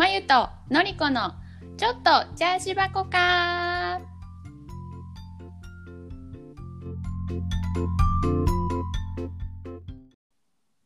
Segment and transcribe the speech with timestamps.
[0.00, 1.34] まゆとのりこの
[1.76, 4.00] ちょっとチャージ箱か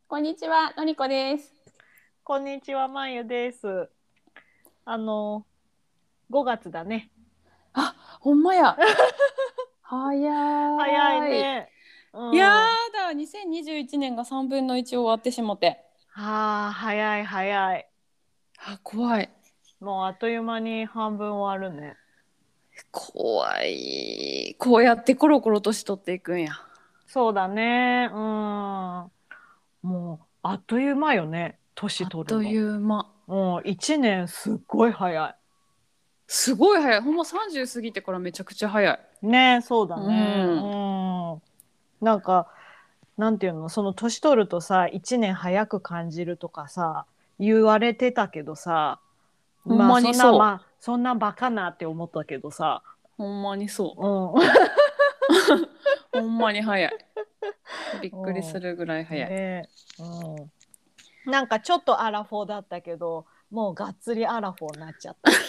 [0.08, 1.52] こんにちはのりこです
[2.24, 3.88] こんにちは、まゆです。
[4.84, 5.46] あの、
[6.32, 7.12] 5月だね。
[7.72, 8.76] あほんまや
[9.82, 11.70] 早い早いね。
[12.14, 17.93] うんいやーだ2021年が3分の1終わってしもてはあ、早い早い。
[18.66, 19.30] あ怖い
[19.80, 21.96] もうあっという間に半分終わるね。
[22.90, 26.52] 怖いこうやってコロコロ年取っていくんや
[27.06, 28.08] そうだね。
[28.12, 28.18] うん。
[29.82, 31.58] もう、あっという間よね。
[31.58, 32.40] あ年取るの。
[32.40, 35.34] っという間もう1年すっごい早い。
[36.26, 40.44] すごい早いほんま30過ぎてからめちゃくちゃ早いねそうだね。
[40.44, 41.42] ううん。
[42.00, 42.48] なんか、
[43.16, 47.06] なんていうの、その年取るとさ、1年早く感じるとかさ、
[47.38, 49.00] 言われてたけどさ、
[49.64, 50.32] ほんまにあ、そんそう。
[50.32, 52.82] な、まあ、そんなバカなって思ったけどさ、
[53.16, 54.06] ほんまにそう。
[54.06, 54.44] うん。
[56.22, 56.92] ほんまに早い。
[58.00, 59.68] びっくりするぐらい早い、ね
[59.98, 61.30] うん。
[61.30, 65.30] なんかちょっとアラフォーだったけど、もうがっつりアラフォーになっちゃった。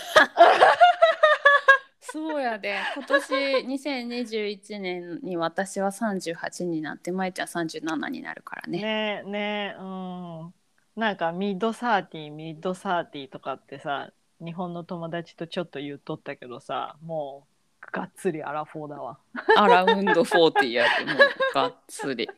[2.00, 2.80] そうやで。
[2.95, 3.33] 今年
[3.66, 8.81] 2021年に私は38になってまいちゃん37になるからね。
[8.81, 10.53] ねねうん。
[10.95, 14.11] なんかミッドサーティーミッドサーティーとかってさ
[14.43, 17.55] 日本の友達とちょっと言っとったけどさもう
[17.91, 19.19] がっつりアラフォーだわ。
[19.55, 21.17] アラウンド40やってもう
[21.53, 22.29] がっつり。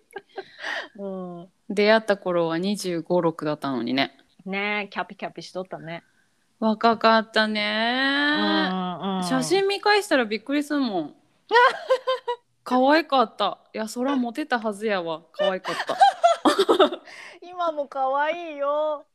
[0.97, 4.17] うん、出会った頃は2 5 6だったのにね。
[4.45, 6.03] ねキャピキャピしとったね。
[6.59, 11.15] 若かったうねんうん、写真見返したらびっくりするもん。
[12.63, 13.59] 可愛かった。
[13.73, 15.21] いやそらモテたはずやわ。
[15.31, 15.95] 可愛かった
[17.41, 19.05] 今も可愛いよ。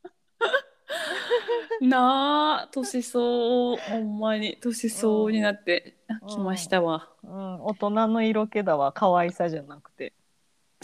[1.81, 10.13] なあ年相応ほんまに年相応になってんきましたわ、うん、大人の色気だわ可愛さじゃなくて。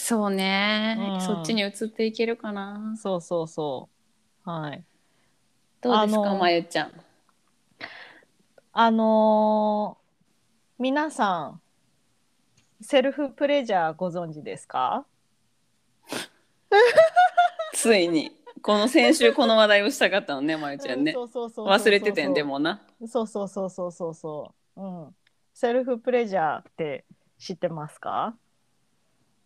[0.00, 3.88] そうね、うんそっちに移っていけるかなそうそうそ
[4.46, 4.50] う。
[4.50, 4.84] はい。
[5.80, 6.92] どうですかまゆちゃん
[8.72, 10.08] あのー
[10.80, 11.60] 皆さん
[12.80, 15.04] セルフプレジャーご存知ですか？
[17.74, 22.42] ついにこの先週この話題をしたかったのねまゆちゃんね忘れててんで。
[22.42, 24.82] もなそうそうそうそうそうそう。
[24.82, 25.16] うん。
[25.54, 27.04] セルフプレジャーって
[27.38, 28.36] 知ってますか？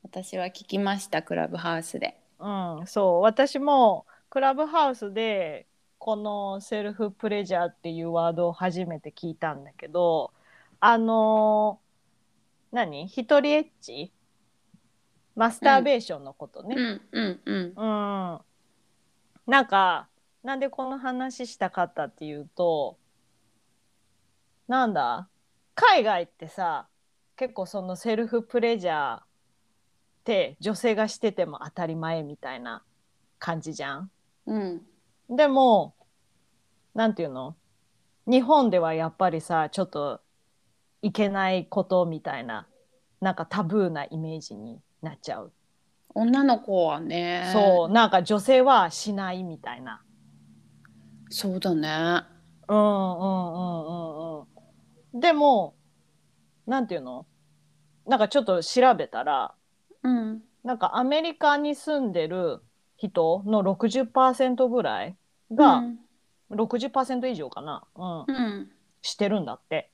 [0.02, 5.66] 私は聞きましたクラブハウスでうん、そう私もクラブハウスで
[5.98, 10.32] このセルフプレジャーっていうワードを初めて聞いたんだけど
[10.80, 13.06] あのー何？
[13.06, 14.12] 一人エッチ？
[15.34, 16.76] マスターベーションのことね。
[16.76, 17.00] うん。
[17.12, 17.40] うん。
[17.44, 17.72] うん。
[17.76, 17.82] う
[18.36, 18.40] ん、
[19.46, 20.08] なんか
[20.42, 22.98] なんでこの話したかったっていうと
[24.68, 25.28] なんだ？
[25.74, 26.88] 海外ってさ
[27.36, 29.22] 結構そのセルフプレジャーっ
[30.24, 32.82] て女性がしてても当たり前みたいな
[33.38, 34.10] 感じじゃん。
[34.46, 34.82] うん。
[35.30, 35.94] でも
[36.94, 37.56] なんていうの？
[38.26, 40.20] 日本ではやっぱりさちょっと
[41.00, 42.68] いけないことみたいな
[43.20, 45.52] なんかタブーなイメージになっちゃう。
[46.14, 50.02] 女の子はねそうなんか女性はしないみたいな。
[51.30, 52.22] そうだね
[52.68, 55.20] うんうんうんうんうん。
[55.20, 55.74] でも
[56.66, 57.26] なんていうの？
[58.06, 59.54] なんかちょっと調べたら
[60.02, 62.62] うんなんかアメリカに住んでる
[62.96, 65.16] 人の60%ぐらい
[65.52, 65.98] が、うん
[66.50, 68.70] 60%以上かな、うん、うん
[69.00, 69.90] してるんだって。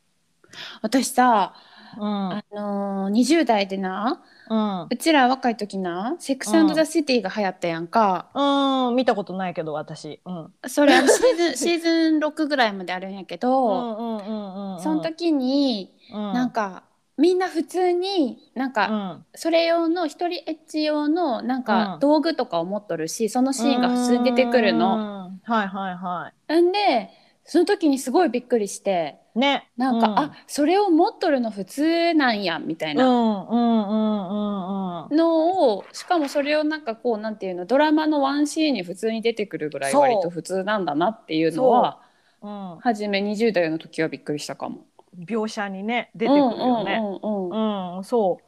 [0.83, 10.21] 私さ、うんあのー、20代でなうんうちら若い時な「セックスザ・シティ」が流行ったやんか、うん、見たことないけど私。
[10.25, 10.53] うん。
[10.67, 14.81] それシーズン シーズン6ぐらいまであるんやけうど、んうんうんうん。
[14.81, 16.85] その時に、うん、なんか
[17.19, 24.97] みんな普通になんうか、ん、それ用の一人エッチ用のなんうんか道具とかを持っとるしそのシーンが普通に出てくるの。
[24.97, 25.33] の。
[25.43, 27.11] はいはいはんで
[27.51, 29.39] その時にすごいびっくりしてい。
[29.39, 29.71] ね。
[29.79, 33.09] なんか、うあそれを持っとるの普通なんやみたいな。
[33.09, 35.17] うんうんうんうんうん。
[35.17, 42.03] のをしかもそれをなんかこうなんていうのドラマのワンシーンに普通に出てくるぐらい割と普通なんだなっていうのは
[42.41, 44.87] うん、初め20代の時はびっくりしたかも。
[45.19, 47.01] 描写にね出てくるよね。
[47.03, 48.39] うんうんうんうんうん、そ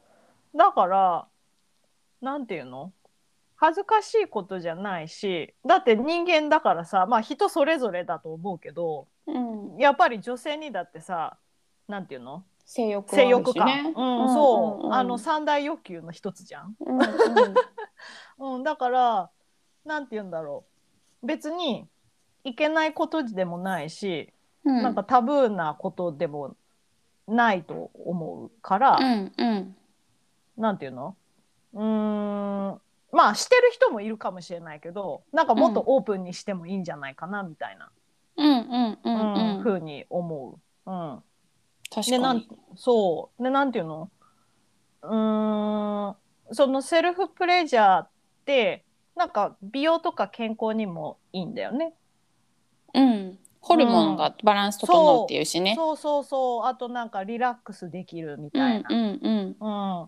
[0.55, 0.57] う。
[0.57, 1.27] だから、
[2.21, 2.93] なんていうの？
[3.63, 9.77] 恥ずかしいことじゃないし、だって人間だからさ、まあ人それぞれだと思うけど、うん。
[9.77, 11.37] やっぱり女性にだってさ、
[11.87, 12.43] なんていうの？
[12.65, 13.61] 性欲性欲か。
[13.61, 13.95] はあるしね。
[13.95, 14.95] うん、そう、んんん。
[14.95, 16.75] あの三大欲求の一つじゃん。
[16.81, 17.05] うんうん。
[18.57, 19.31] うん、だから、
[19.85, 20.65] なんて言うんだろ
[21.23, 21.27] う。
[21.27, 21.87] 別に、
[22.45, 24.33] いけないことでもないし、
[24.65, 24.83] うん。
[24.83, 26.57] なんかタブーなことでも
[27.29, 29.77] ないと思うから、うんうん。
[30.57, 31.15] なんていうの？
[31.75, 32.81] うーん
[33.13, 37.91] まあしてる人もいるかもしれないけどなんかもっとオープンにしてもいいんじゃないかなみたいな、
[38.37, 39.15] うんうんううん。
[39.15, 40.91] んうんふうに思う。
[40.91, 41.23] うん、
[41.93, 42.45] 確でなん
[42.77, 43.43] そう。
[43.43, 44.11] でなんていうの？
[45.03, 46.17] うーん
[46.53, 48.11] そのセルフプレジャーっ
[48.45, 48.85] て
[49.17, 51.95] なんか美容とか健康にもいいんだよね。
[52.95, 53.39] うん。
[53.61, 55.75] ホルモンがバランス整うっていうしね。
[55.77, 58.89] そうそうそうあとなんかリラックスできるみうたいな。
[58.89, 60.03] んうんうん。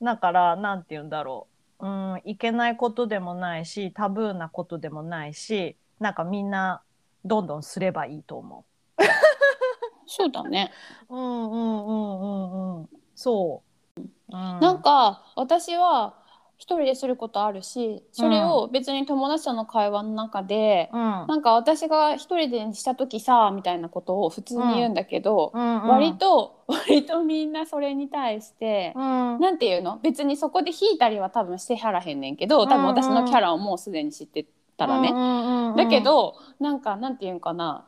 [0.00, 6.82] うん、だからなんて言うんだろう、うん、いけないことでもないしタブーなことでもないしなんかみんな
[7.24, 8.64] どんどんすればいいと思
[10.06, 10.72] そうだね。
[11.08, 11.16] う。
[11.16, 12.88] うんうんうんうんうん。
[13.14, 13.62] そ
[13.96, 14.02] う。
[14.32, 16.14] うん、なんか私は
[16.56, 21.00] 一人ですることあるしそれを別に友達との会話の中で、うん。
[21.00, 29.02] なんか私が一人でした時さみたいなことを普通に言うんだけど、うんうん、割と割とみんなそれに対して、うん。
[29.40, 29.98] なんていうの？
[30.02, 35.10] 別にそこで引いたりは多分してはらへんねんけど多分私のキャラをもうすでに知ってたらね、
[35.76, 37.86] だけどなんかなんていうんかな？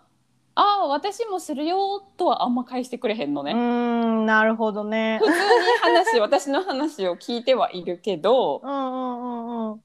[0.56, 3.53] ああ私もするよとはあんま返してくれへんのね。
[3.53, 5.21] うんなるほどね。
[5.23, 5.26] 普。
[5.26, 5.37] 通に
[5.81, 9.81] 話 私の話を聞いてはいるけどうんうんうんうん。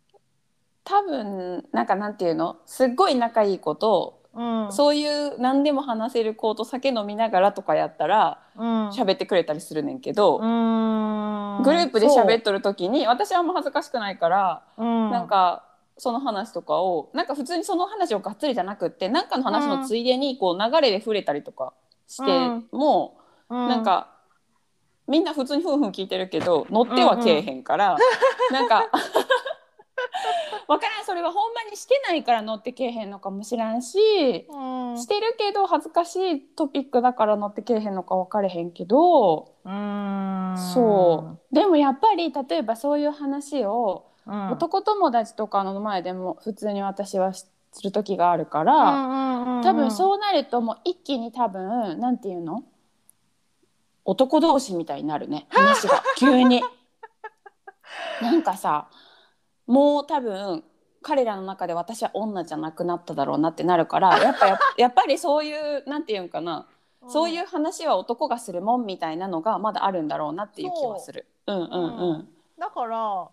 [0.84, 2.58] 多分なんかなんていうの？
[2.66, 4.72] すっごい仲いい子と、うん。
[4.72, 8.90] そういう何でも話せる子と酒飲みながらとかやったらうん。
[8.90, 11.64] 喋ってくれたりするねんけど、うん。
[11.64, 15.12] グループで喋っととる時に私はあんま恥ずかしくないから、うん。
[15.12, 15.64] なんか
[15.98, 21.74] その話とかをなんか普通にその話をがっつりじゃなくってなんかの話のついでにこう流れで触れたりとか
[22.08, 23.18] しても、
[23.50, 24.16] なんか
[25.08, 27.98] みんな普通にふんふん聞いてるけど乗ってはけえへんから、
[28.52, 28.90] なんか
[30.68, 31.06] わからん。
[31.06, 34.98] それはほんまにしてないから乗ってけえへんのかもしらんし、うん。
[34.98, 40.56] してるけど恥ずかしいトピックだから乗ってけえへんのか分かれへんけど、うん。
[40.74, 41.56] そう。
[41.56, 44.52] でもやっぱり例えばそういう話を、うん。
[44.52, 47.48] 男友達とかの前でも普通に私はす
[47.84, 52.64] る時があるから、多多分そうなるともう一気に多分なんていうの？
[54.04, 55.48] 男同士みたいになるね。
[55.50, 56.02] 話が。
[56.18, 56.64] 急に。
[58.22, 58.88] なんかさ
[59.68, 60.64] もう多分
[61.02, 66.68] 彼らの中で私は女じゃなくなっただろうなってなるから やっぱややっぱりそういうなんていうんかな、
[67.08, 71.28] そういう話は男がするもんみたいなのがまだあるんだろうなっていう気はする。
[71.48, 72.30] うんうんうん。
[72.58, 73.30] だから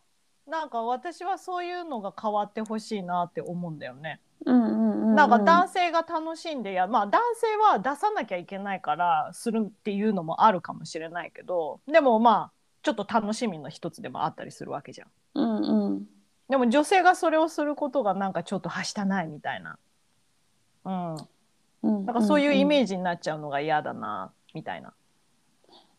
[0.46, 4.20] なんか私はそういうのが変わってほしいなって思うんだよね。
[4.44, 12.52] うんうんうんうんなんか男性が楽しんでやまあ男性は出さなきゃいけないからするっていうのもあるかもしれないけどでもまあ
[12.82, 15.08] ちょっと楽しみの一つでもあったりするわけじゃん。
[15.34, 16.08] うんうん
[16.48, 19.78] でも女性がそれをすることがなんかちょっとはしたないみたいな。
[20.84, 21.14] うん。
[21.82, 22.06] うん。
[22.06, 22.94] なんかそういうイメジ。
[22.94, 24.92] ージになっちゃうのが嫌だなみたいな。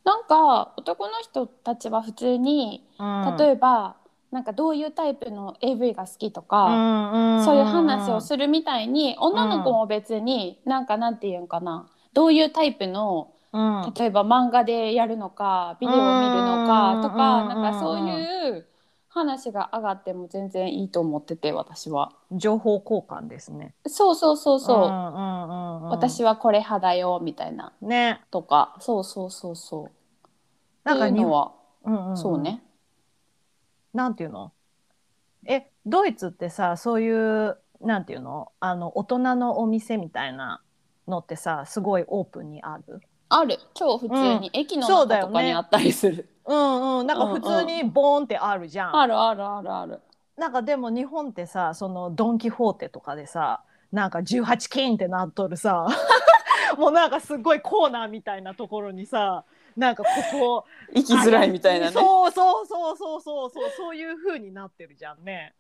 [0.04, 3.96] なんか男の人たちは普通にうん例えば、
[4.32, 18.66] なんかどういうタイプの AV が好きとか、そういう話をするみたいに女の子も別になんかなんていうんかなどういうタイプのうん例えば漫画でやるのかビデオを見るのかとかうんなんかそういう
[19.14, 22.14] 話が上がっても全然いいと思ってて私は。
[22.32, 23.76] 情報交換ですね。
[23.86, 27.74] そうそうそうそう、んうんうんうん、私はこれ派だよみたいな。
[27.82, 28.22] ね。
[28.32, 28.76] とか。
[28.80, 29.92] そうそうそうそう。
[30.84, 31.54] なんか日本、は、
[31.86, 32.18] うんうんうん。
[32.18, 32.64] そうね。
[33.94, 34.52] なんていうの？
[35.46, 38.52] えドイツってさそういうなんていうの？
[38.60, 40.62] あの大人のお店みたいな
[41.08, 43.02] のってさすごいオープンにある？
[43.36, 46.30] ある超普通に、駅のそうだよね中とかにあったりする。
[46.46, 48.96] うんうんなんか普通にボーンってあるじゃん。
[48.96, 50.00] あるあるあるある。
[50.38, 53.62] なんかでも日本ってさそのドン・キホーテとかでさ
[53.92, 55.88] なんか18金ってなっとるさ
[56.78, 59.46] もうなんかすごいコーナーみたいなところにさ
[59.78, 61.92] なんかここ 生きづらいみたいなね。
[61.92, 65.54] そうそうそうそうそうそうそういう風になってるじゃんね。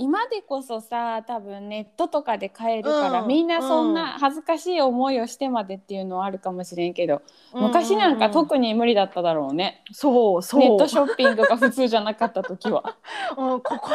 [0.00, 7.20] 今でこそさ多分ネットとかで買えるから、うんみんなそんな恥ずかしい思いをしてまでっていうのはあるかもしれんけど、
[7.52, 10.60] 昔なんかに特に無理だっただろうね、そうそう。
[10.60, 12.96] ネットショッピングが普通じゃなかった時は。
[13.36, 13.90] うん、ここ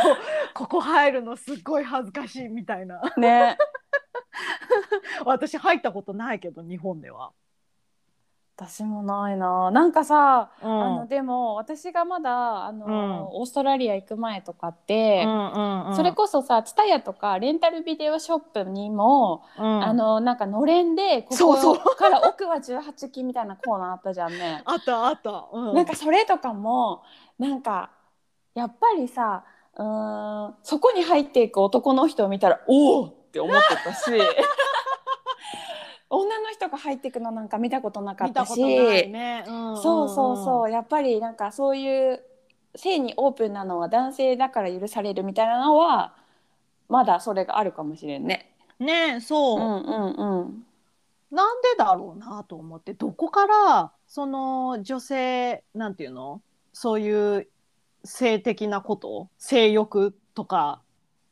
[0.53, 3.01] ここ入るのすっごい恥ずかしいみたいな。
[3.17, 3.57] ね。
[5.25, 7.31] 私入ったことないけど日本では。
[8.55, 9.72] 私もないな。
[9.72, 10.83] なんかさ、うん。
[10.83, 13.39] あのでも私がまだあの、うん。
[13.39, 15.29] オーストラリア行く前とかって、う
[15.91, 19.83] んそれこそさ TSUTAYA とかレンタルビデオショップにも、うん。
[19.83, 24.62] あのなんかのれんでここから奥は18金みたいなコーナーあったじゃんね。
[24.65, 25.48] あったあった。
[25.51, 25.74] うん。
[25.74, 27.01] なんかそれとかも
[27.39, 27.89] なんか
[28.53, 29.43] やっぱりさ
[29.75, 34.12] うーんそこに入っていく男の人を見たらおおっって思ってたし
[36.15, 40.72] 女の人が入っていくのなんか見たことなかったし、ねうんそうそうそう。
[40.72, 42.24] やっぱりなんかそういう
[42.75, 46.13] 性にオープンなのは男性だから許されるみたいなのは
[46.88, 48.53] まだそれがあるかもしれんね。
[48.79, 49.60] うんねそう。
[49.60, 50.65] う、んうんうん。
[51.32, 52.93] なんでだろうなと思って。
[52.93, 56.41] どこからその女性なんていうの？
[56.74, 57.48] そういう
[58.03, 59.29] 性的なこと？
[59.39, 60.82] 性欲とか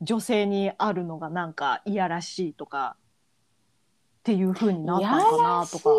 [0.00, 2.96] 女性にあるのがなんかいやらしいとか
[4.22, 5.90] っていう風になったのかなとか。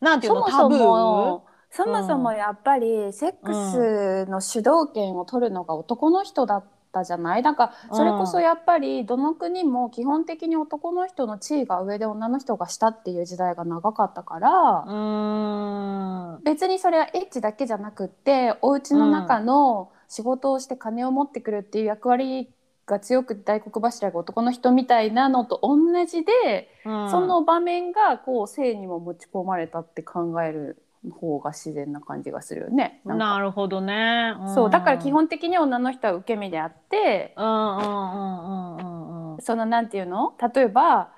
[0.00, 7.42] なんていうそもそもそもそもやっぱりセックスの主導権を取るのが男の人だったじゃない？
[7.42, 16.42] だからそれこそやっぱりどの国も基本的に男の人の地位が上で女の人が下っていう時代が長かったからうーん。
[16.44, 22.50] 別にそれはエッチだけじゃなくってお家の中の仕事をして金を持ってくるっていう役割
[22.86, 27.10] が強く大黒柱が男の人みたいなのと同じで、うん。
[27.10, 33.00] その場面がこう性にも持ち込まれたって考える方が自然な感じがするよね。
[33.04, 34.54] なるほどね、ん。
[34.54, 40.34] そうだから基本的に女の人は受け身であってうんうんうんうんそのなんていうの？
[40.54, 41.10] 例えば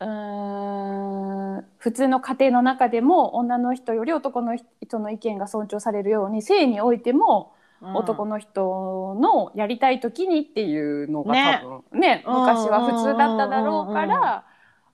[0.00, 14.44] うーん普通の家庭の中でも女の人より男の人の意見が尊重されるように性においてもうん男の人のやりたい時にっていうのがね多分ねうん昔は普通だっただろうかうんら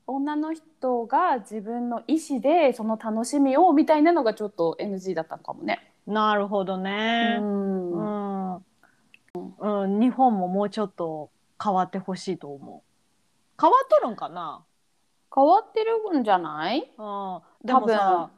[0.06, 5.92] 女の人が自分の意思でその楽しみをみたいなのがちょっと NG だったのかもね。
[6.06, 7.38] なるほどね。
[7.40, 8.62] うんうん、
[9.58, 12.82] うん、日本ももうちょっと変わってほしいと思う。
[13.60, 14.64] 変わっとるんかな？
[15.34, 16.78] 変わってるんじゃない？
[16.96, 18.30] うん、でもさ、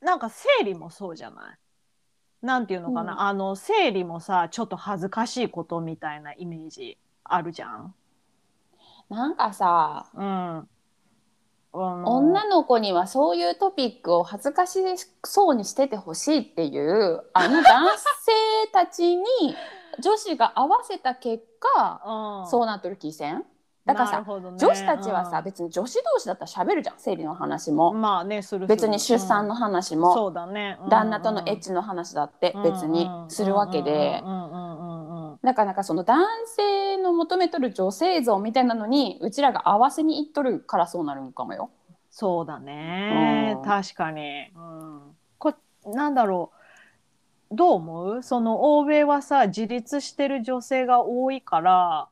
[0.00, 1.58] なんか生理もそうじゃない？
[2.42, 7.94] なんていうのかな、うんあの生理もさ、ちょっと恥ずかしいことみたいなイメージあるじゃん？
[9.08, 10.68] なんかさうん。
[11.78, 14.78] あの女の子にはそういうトピックを恥ずかし
[15.24, 18.32] そうにしててほしいっていうあの男性
[18.72, 19.24] たちに
[20.02, 23.44] 女子が合わせた結果うん、そうなっとる気せん？
[23.86, 24.26] だからさ、ね。
[24.26, 25.44] 女子たちはさ、うん。
[25.44, 34.20] 別に女子同士だったら喋るじゃん生理の話も、まあねする別に出産の話も、そうだね、うん旦那とのエッチの話だって別にするわけで。
[34.24, 35.38] うんうんうんうんうん。
[35.42, 41.70] だからなんかその男性の求めとる女性像みたいなのにうちらが合わせにいっとるからそうなるんかもよ。
[42.10, 43.62] そうだね、うん。
[43.62, 45.00] 確かに、うん、
[45.38, 46.50] こなんだろ
[47.52, 47.54] う。
[47.54, 48.22] どう思う？
[48.24, 52.08] その欧米はさ自立してる女性が多いから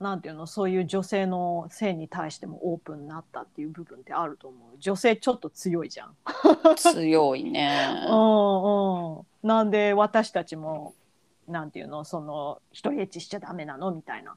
[0.00, 6.16] なんていうのそういう女性の性に対してもオープンになったっていう部分ってあると思う女性ちょっと強いじゃん。
[6.76, 7.86] 強いね。
[8.08, 10.94] うんうん、なんで私たちも
[11.46, 14.36] なんていうのその一人エッチしちゃダメなのみたいな。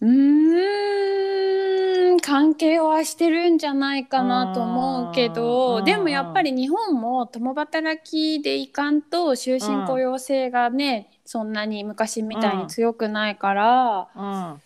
[0.00, 14.62] うーん関係はしてるんじゃないかなと思うけうんどでもやっぱり日本も共働きでいかんと終身雇用制がね、そんなに昔みたいに強くないから、うん。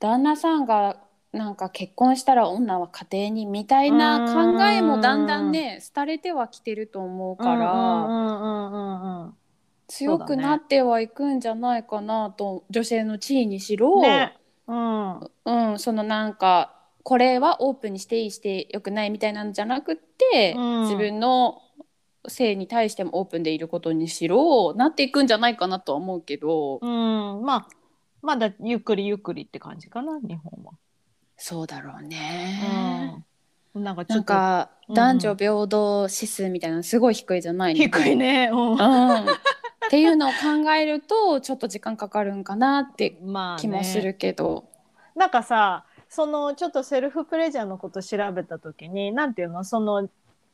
[0.00, 0.96] 旦那さんが
[1.32, 7.72] なんか結婚したら女は家庭にみたいな考えもだんだんね廃れてはきてると思うから。
[7.72, 9.22] うんうんうんうん。
[9.22, 9.34] うん
[9.88, 14.36] 強くなってはいくんじゃないかなと、女性の地位にしろ、ね。
[14.66, 15.20] うん。
[15.46, 20.82] うん、そのなんかこれはオープンにしていいしてよくないみたいなんじゃなくって、うん。
[20.82, 21.62] 自分の
[22.28, 27.68] 性に対してもオープンでいることにしろなっていくんじゃないかなとは思うけど、うん、まあ
[28.22, 30.72] まだゆっくりゆっくりって感じかな日本は。
[31.36, 33.24] そうだろうね。
[33.74, 38.16] うん、なんかなんかうん男女平等指数みたいなのすごい低いじゃないの低い。
[38.16, 38.50] ね。
[38.52, 38.76] うんうん、っ
[39.90, 44.68] ていうのを考えるとちょっと時間かかるんかなってまあ、ね、気もするけど。
[45.14, 49.62] なんかさそのちょっとセルフプレジャーのこと調べた時になんていうの？
[49.62, 50.08] その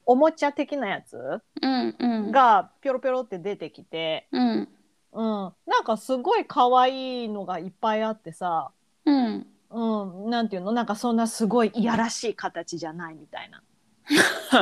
[0.06, 1.16] おもちゃ的なやつ？
[1.16, 2.30] うんうん。
[2.30, 4.68] がピョロピョロって出てきて、うん。
[5.12, 8.72] うん、なんかすごい可愛いのがいっぱいあってさ、
[9.04, 9.46] うん。
[9.70, 10.72] うん、なんていうの？
[10.72, 13.62] なんかそんなすごいいやらしい形じゃないみたいな。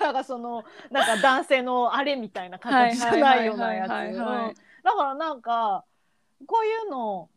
[0.00, 3.88] なんかそのなんか男性のあれみたいな形じゃないようなやつ。
[3.88, 5.84] だからなんか
[6.46, 7.28] こういうの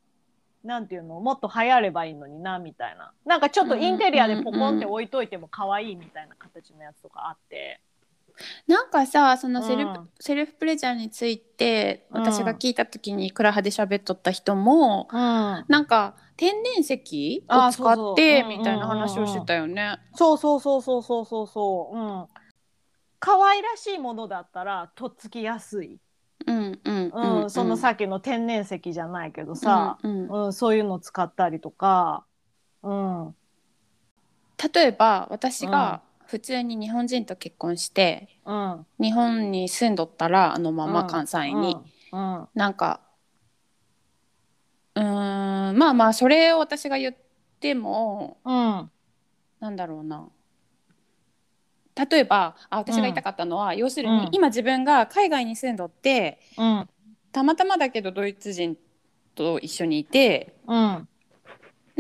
[0.63, 3.13] なんていうのもっと流行ればいいのになみたいな。
[3.25, 7.79] なんかちょっとインテリアでポコンって置いといても可愛いみたいな形のやつとかあって、
[8.67, 10.09] なんかさそのセルフ,、うん。
[10.19, 19.97] セルフプレジャーについてうん私が聞いた時にクラハで喋っとった人も、うん、なんか天然石あを使ってみたいな話をしてたよね。
[20.15, 21.97] そうそうそうそうそうそうそう。
[21.97, 22.25] うん。
[23.19, 25.99] 可愛らしいものだったらとっつきやすい
[26.47, 30.45] うんうんうんそのさっきの天然石じゃないけどさ、うんうん。
[30.45, 32.25] うんそういうの使ったりとか、
[32.83, 33.35] うん。
[34.73, 41.77] 例えば私が普通に日本人と結婚してうん、日本に住んどったらあのまま関西に、
[42.11, 42.47] うんうん。
[42.55, 43.01] なんか
[44.95, 47.15] うーんまあまあそれを私が言っ
[47.59, 48.91] てもうん。
[49.59, 50.29] なんだろうな
[52.09, 54.29] 例えばあ私が言いたかったのは、要するに、うん。
[54.31, 56.89] 今自分が海外に住んどってうん。
[57.31, 58.77] たまたまだけどドイツ人
[59.35, 61.07] と一緒にいてうん。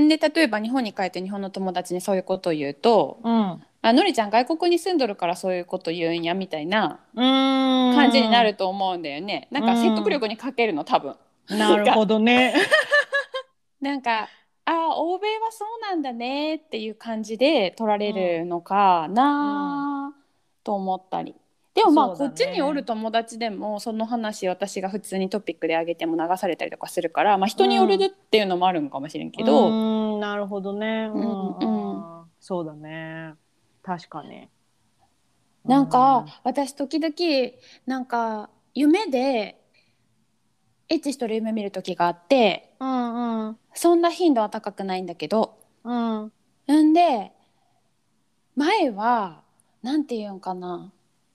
[0.01, 9.47] んで例えば日本に帰って日本の友達にそういうことを言うとうん「あのりちゃん外国に住んどるからそういうこと言うんや」みたいな感感じになると思うんだよね。
[9.51, 11.15] なんか説得力に欠けるの多分。
[11.49, 12.55] なるほどね。
[13.81, 14.29] なんか
[14.69, 20.13] あ欧米はそうなんだねっていう感じで取られるのかな
[20.63, 21.35] と思ったり。
[21.73, 31.09] でもまあ、そうだねこっちにおる友達でもその話私が普通にトピックで上げても流されたりとかするから、まあ、人によるっていうのもあるんかもしれんけど、うんなるほどね。
[31.13, 31.99] うんうんうん
[32.39, 33.35] そうだね。
[33.83, 34.49] 確かに。
[35.65, 37.13] なんか、私時々
[37.85, 39.58] なんか夢で
[40.89, 46.31] エッチしとる夢見る時があってうんうんそんな頻度は高くないんだけどうん
[46.67, 46.93] ん。
[46.93, 47.31] で
[48.55, 49.41] 前は
[49.81, 50.91] なんて言うんかな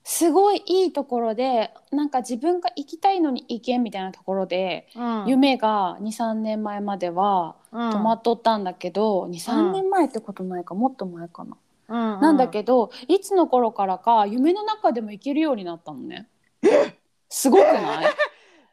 [0.07, 5.25] すごいいいところでなんか自分が行きたいのに行けんみたいなところで、うん。
[5.25, 7.89] 夢が23年前まではうん。
[7.89, 11.57] 止まっとったんだけど、23年前ってことないかもっと前かな、
[11.87, 12.21] うん。
[12.21, 16.27] なんだけどいつの頃からか夢の中でも行けるようになったのね。
[17.27, 18.05] すごくない？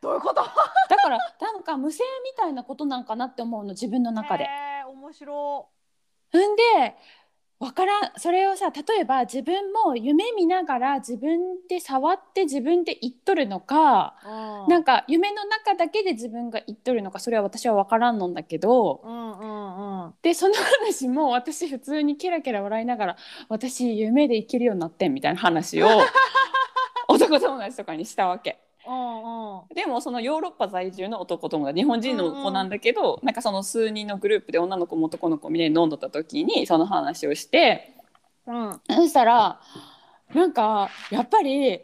[0.02, 0.42] どういうこと？
[0.42, 4.46] だからなんか無声みたいなことなんかなって思うの自分の中で。
[4.88, 5.68] 面白
[6.34, 6.96] んで
[7.60, 14.16] わからんそれをさ例えば自分も夢見ながら自分で触って自分で言っとるのか、
[14.66, 14.70] い。
[14.70, 20.14] なんか夢の中だけで自分が言っとるのかそれは私は分からんのんだけどうんうんうん。
[20.22, 23.16] でその話も私普通にケラケラ笑いながら
[23.48, 25.86] 私夢で生きるようになってんみたいな話を
[27.06, 28.58] 男友達とかにしたわけ。
[28.86, 29.74] うんうん。
[29.74, 37.94] でもそのヨーロッパ在住の男友達日本人の子なんだけど、なんかその数人のグループで女の子も男の子みんなで飲んどった時にその話をして
[38.46, 39.60] うんそしたら
[40.34, 41.80] なんかやっぱり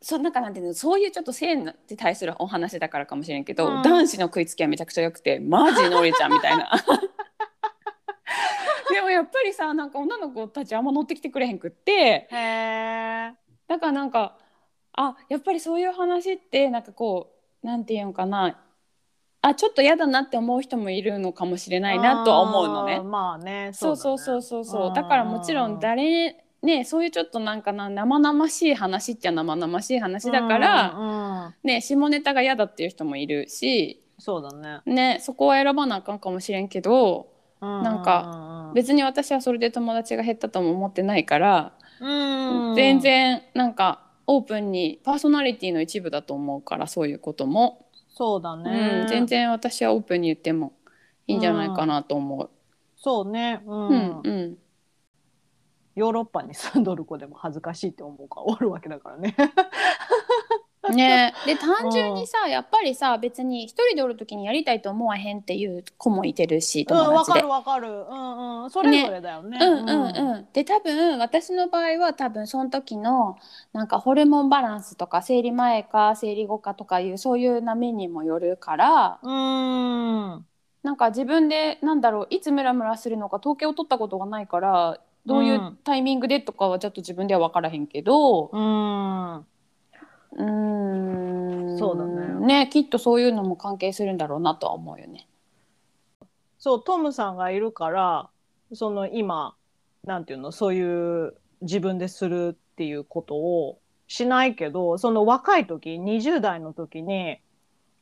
[0.00, 6.70] そなんかなんていうのそういうちょっと性に対するお話だからかもしれんけど、うん男子の食いつきはめちゃくちゃ良くてマジのりちゃんみたいな。
[8.90, 12.26] でもやっぱりさなんか女の子たちあんま乗ってきてくれへんくって。
[12.30, 14.38] だからなんか
[15.00, 17.32] あやっぱりそういう話ってなんかこ
[17.62, 18.58] うなんていうのかな
[19.40, 23.00] あちょっと嫌だなって思う人もいるのかもしれないなとは思うのね。
[23.00, 23.70] まあね。
[23.72, 34.80] そうそうそうそうそううんだからもちろん誰ねそういうちょっとなんかな生々しい話っちゃ生々しい話だから、うんうんね下ネタが嫌だっていう人もいるし、そうだね。
[34.84, 37.28] ね、そこは選ばなあかんかもしれんけど
[37.60, 49.00] なんか別に私はそれで友達が減ったとも思ってないから、うん全然なんかオープンにパーソナリティの一部だと思うからそういうことも、そうだね。
[49.02, 50.74] うん、全然私はオープンに言っても
[51.26, 52.50] いいんじゃないかなと思う。
[52.96, 53.62] そうね。
[53.66, 54.58] ううんんうん
[55.94, 59.34] ヨーロッパに住んどる子でも恥ずかしいって思う子おるわけだからね。
[60.90, 67.78] ねで単純にさやっぱりさ別に一人でおる時にやりたいと思わへんっていう子もいてるしうん、友達でわかる。
[67.78, 67.88] わかる。
[67.88, 68.70] うんうん。
[68.70, 69.58] それぞれだよね。
[69.60, 73.36] うんうんうん、で多分私の場合は多分その時の
[73.72, 80.46] なんかホルモンバランスとか生理前か生理後かとかいうそういう波にもよるからうん。
[80.82, 89.46] なんか自分でなんだろういつムラムラするのか統計を取ったことがないからどういうタイミングでとかはちょっと自分では分からへんけどうん。
[90.32, 91.78] うーん。
[91.78, 92.64] そうだね。
[92.64, 95.26] ねきっとそういうのも関係するんだろうなとは思うよね。
[96.58, 98.28] そうトムさんがいるから
[98.72, 99.54] その今
[100.04, 107.40] なんていうのそういう自分でするっていうことをしないけどその若い時20代の時に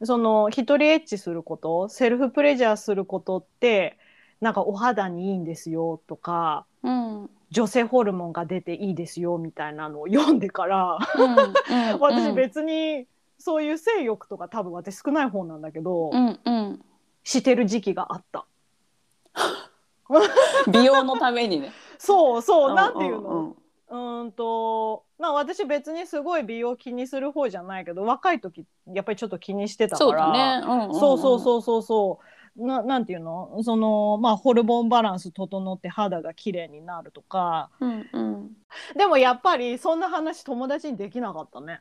[0.03, 3.99] その一人エッチすることセルフプレジャーすることって
[4.41, 13.07] なんかお肌にいいんですよとかうんうん女性ホルモンが出ていいですよみたいなのを読んでからうん私別に
[13.39, 16.85] そういう性欲とか多分私少ない方なんだけど、うんうん。
[17.23, 18.47] してる時期があった。
[20.69, 21.73] 美容のためにね。
[21.99, 23.51] そうそう、なんていうの、んん。
[23.51, 30.11] うーんとまあ私別にすごい美容気にする方じゃないけど若い時やっぱりちょっと気にしてたから。
[30.11, 30.67] そうだね。
[30.67, 30.95] うんんん。
[30.95, 32.25] そうそうそうそうそう
[32.57, 33.61] ななんていうの？
[33.63, 37.71] そのまあホルモンバランス整って肌が綺麗になるとか。
[37.81, 38.51] うんうん。
[38.97, 41.81] でもやっぱりそんな話友達にできなかったね。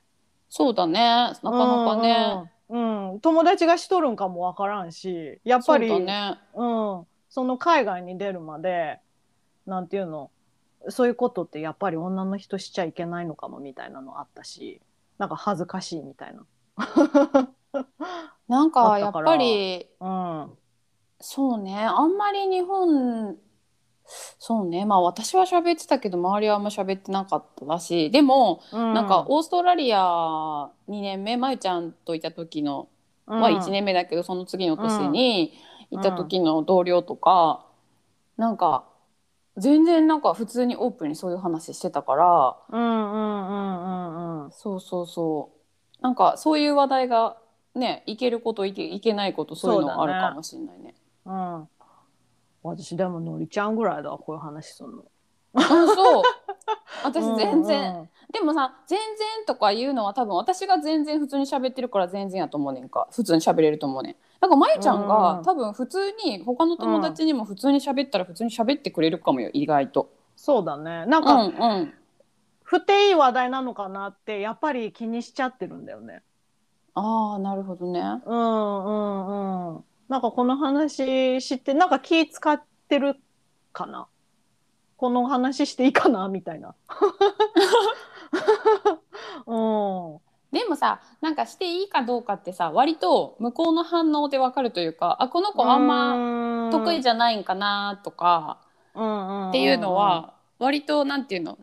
[0.50, 1.00] そうだね。
[1.00, 6.40] なかなかね、うん、うん友達がしとるんかもわからんしやっぱりそうだね。
[6.54, 9.00] うん、その海外に出るまで
[9.66, 10.30] なんていうの？
[10.90, 14.82] そういうことってやっぱり女の人しちゃいけないのかもみたいなのあったし
[15.18, 16.42] なんか恥ずかしいみたいな。
[16.42, 16.46] ん
[18.68, 20.44] あかやっぱりな。
[20.44, 20.52] うん
[21.20, 21.78] そうね。
[21.78, 23.38] あんまり日本
[24.40, 24.86] そうね。
[24.86, 32.88] まあ私は喋ってたけど周りはあんま喋ってなかっただしでも、うん、なんかオーストラリア2年目まゆちゃんといた時の、
[33.26, 35.54] まあ1年目だけどその次の年に
[35.90, 37.66] いた時の同僚とか、
[38.38, 38.86] なんか
[39.58, 44.52] 全然なんか普通にオープンにそういう話してたからうんうんうんうんうん。
[44.52, 45.52] そうそうそ
[46.00, 46.04] う。
[46.04, 47.38] なんかそういう話題が
[47.74, 50.94] ねいけることいけいけないことそういうのあるかもしれないね。
[51.26, 51.68] うん。
[52.64, 55.04] 私でものりちゃんぐらいだこういう話すんの。
[55.54, 55.62] うん、
[55.96, 56.24] そう。
[57.04, 58.10] 私全然、うんうん。
[58.32, 63.08] でもさ「全然」とか言うのは多分私が全然普通に喋ってるから全然やと思うねんか。
[63.12, 64.16] 普通に喋れると思うねん。
[64.42, 70.10] なんかまゆちゃんが、うん多分普通に他の友達にも普通に喋ったら普通に喋ってくれるかもよ意外と。
[70.36, 71.06] そうだね。
[71.06, 71.94] なんうんか、うん
[72.64, 76.24] 不定いい話題なのかなってやっぱり気にしちゃってるんだよね。
[76.96, 78.02] ああなるほどね。
[78.26, 79.84] うんうんうん。
[80.10, 83.16] なんかこの話知ってなんか気使ってる
[83.74, 84.08] かな？
[84.98, 86.28] この話していいかな？
[86.30, 86.76] みたいな。
[89.48, 90.20] うん。
[90.52, 96.16] でもさなんかしていいかどうかってさ割と向こうの反応でわかるというかあこの子あんま
[96.68, 101.58] ま得意じゃないんかなとかゃっていうのは割となんていうの？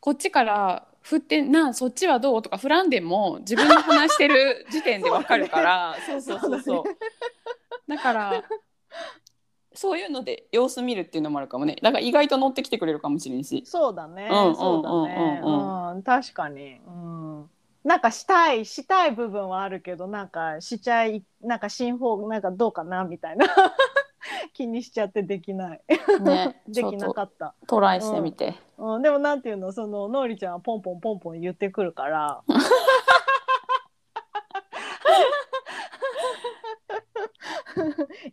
[0.00, 2.42] こっちから振ってなそっちはどう？
[2.42, 5.96] とか振らんでも自分で話してる時点でわかるから。
[6.06, 6.84] そうそうそうそう。
[7.88, 8.44] だから
[9.72, 11.76] そういうので様子見るっていうのもあるかもね。
[11.80, 13.62] だから意外と乗ってきてくれるかもしれんし。
[13.64, 17.50] そうだね、うんそうだね、うん確かに、うん、
[17.84, 23.46] なんかしたいしたい部分はあるけどなんかしちゃいなんか新法なんかどうかなみたいな
[24.52, 25.80] 気にしちゃってできない。
[26.20, 29.72] ね できなかった、トライしてみて、うん、でもなんていうの？
[29.72, 32.42] そののりちゃんはポンポンポンポン言ってくるから。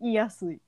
[0.02, 0.60] 言いやすい。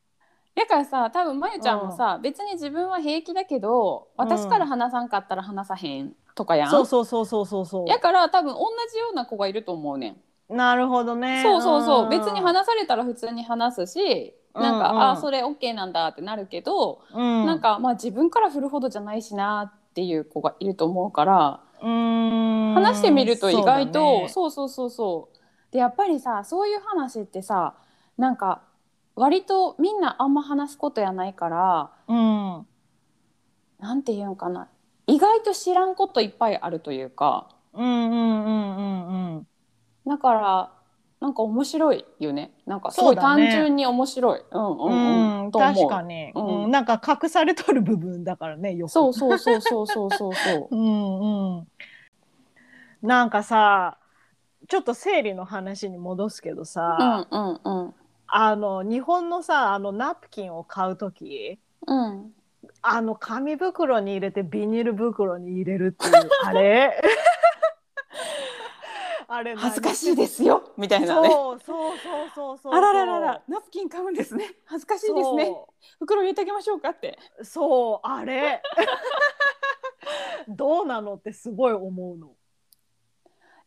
[0.56, 7.88] だからさ多分まゆちゃんもさ、別に自分は平気だけど私から話さんかったら話さへんとかやん、そうそうそうそうそうそう。
[7.88, 8.60] やから多分同
[8.92, 10.18] じような子がいると思うねん
[10.50, 11.42] なるほどね。
[11.44, 12.10] そうそうそう、ん。
[12.10, 15.10] 別に話されたら普通に話すしなんか、うんうん。
[15.12, 17.46] あそれ OK なんだってなるけど、うん。
[17.46, 25.38] なんかまあ自分から振るほどじゃないしなっていう子がいると思うから話話してみると意外とそそう,、そうそうそう。
[25.72, 27.76] でやっぱりさそういう話ってさ
[28.18, 28.62] なんか
[29.16, 32.22] 割とみんなあんま話すことやないからう、ね、う
[32.62, 32.68] ん。
[33.80, 34.70] なんて言うんかな。
[35.08, 37.50] 意外と知らんこといっぱいあるというか。
[37.74, 39.48] うんうんうんうんうん
[40.08, 40.72] だから
[41.20, 42.52] なんか面白いよね。
[42.66, 46.64] なんかすごい単純に面白い、うんうんうん、確かに、うん。
[46.66, 48.92] うんなんか隠されとる部分だからねよく。
[48.92, 50.76] そうそうそうそうそうそうそう。
[50.76, 51.68] うんうん。
[53.02, 53.98] なんかさ
[54.68, 57.94] ちょっと生理の話に戻すけどさ、うんうんうん。
[58.28, 62.32] あの日本のさあのナプキンを買う時うん。
[62.84, 67.02] あの紙袋に入れてビニール袋に入れるっていうあれ？
[69.30, 70.72] あれ何恥ずかしいですよ。
[70.78, 71.30] みたいなね。
[71.30, 72.74] そうそうそうそうそう。
[72.74, 73.42] あらららら。
[73.48, 74.56] ナプキン買うんですね。
[74.66, 75.54] 恥ずかしいですね。
[76.00, 77.20] 袋入れてあげましょうかって。
[77.44, 78.62] そうあれ。
[80.48, 82.36] どうなのってすごい思うの。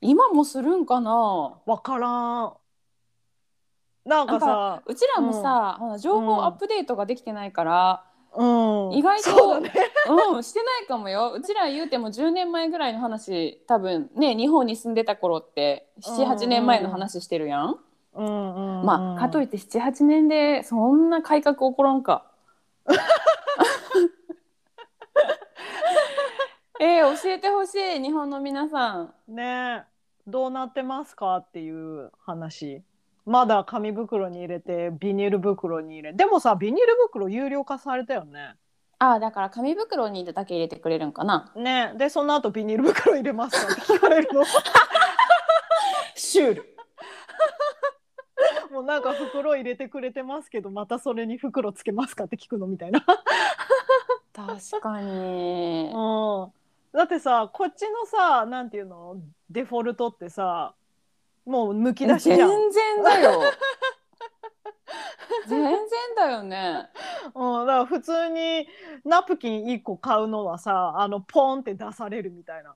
[0.00, 1.60] 今もするんかな？
[1.66, 2.56] わからん。
[4.06, 8.44] なんかさうちらもさ、あの情報アップデートができてないから、う
[8.92, 8.92] ん。
[8.96, 9.72] 意外とそうだね。
[10.08, 11.32] うん、してないかもよ。
[11.32, 17.78] うちら言うても10年前ぐらいの話多分ね日本に住んでた頃って78年前の話してるやん、
[18.14, 22.26] うんうんうんまあかといって78年でそんな改革起こらんか。
[26.80, 29.14] えー、教えてほしい日本の皆さん。
[29.28, 29.84] ね
[30.26, 32.82] どうなってますかっていう話
[33.26, 38.54] まだ紙袋に入れてビニール袋に入れでもさビニール袋有料化されたよね。
[38.98, 41.52] ああだから紙袋にだけ入れてくれるんかな。
[41.56, 41.94] ね。
[41.96, 44.44] でその後ビニール袋入れますかって聞かれるの。
[46.14, 46.76] シュール。
[48.70, 53.04] もうなんか袋入れてくれてますけどまたそれに袋つけますかって聞くのみたいな、
[54.33, 55.90] 確かに。
[55.92, 56.52] うん、
[56.92, 59.16] だってさこっちのさなんていうの？
[59.50, 60.74] デフォルトってさ
[61.46, 63.42] もうむき出しじゃん、うん、全然だよ
[65.48, 65.79] 全然
[66.16, 66.88] だよね
[67.24, 68.68] だから普通に
[69.05, 72.74] ナプキン1個買うのはさあのポンって出されるみたいな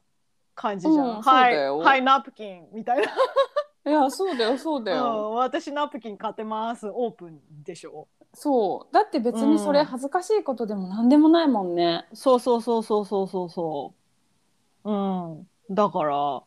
[0.55, 1.05] 感じじゃん。
[1.07, 3.13] うんはい、はい、ナプキンみたいな。
[3.87, 6.89] いやそうだよそうだよ、うん、私ナプキン買ってます。
[6.89, 8.09] オープンでしょ。
[8.33, 13.95] そうだって別にそれうん恥ずかしいことでも何でもないもんね、そうそうそうそうそうそうそ
[14.85, 14.91] う。
[14.91, 15.49] うん。
[15.71, 16.43] だから、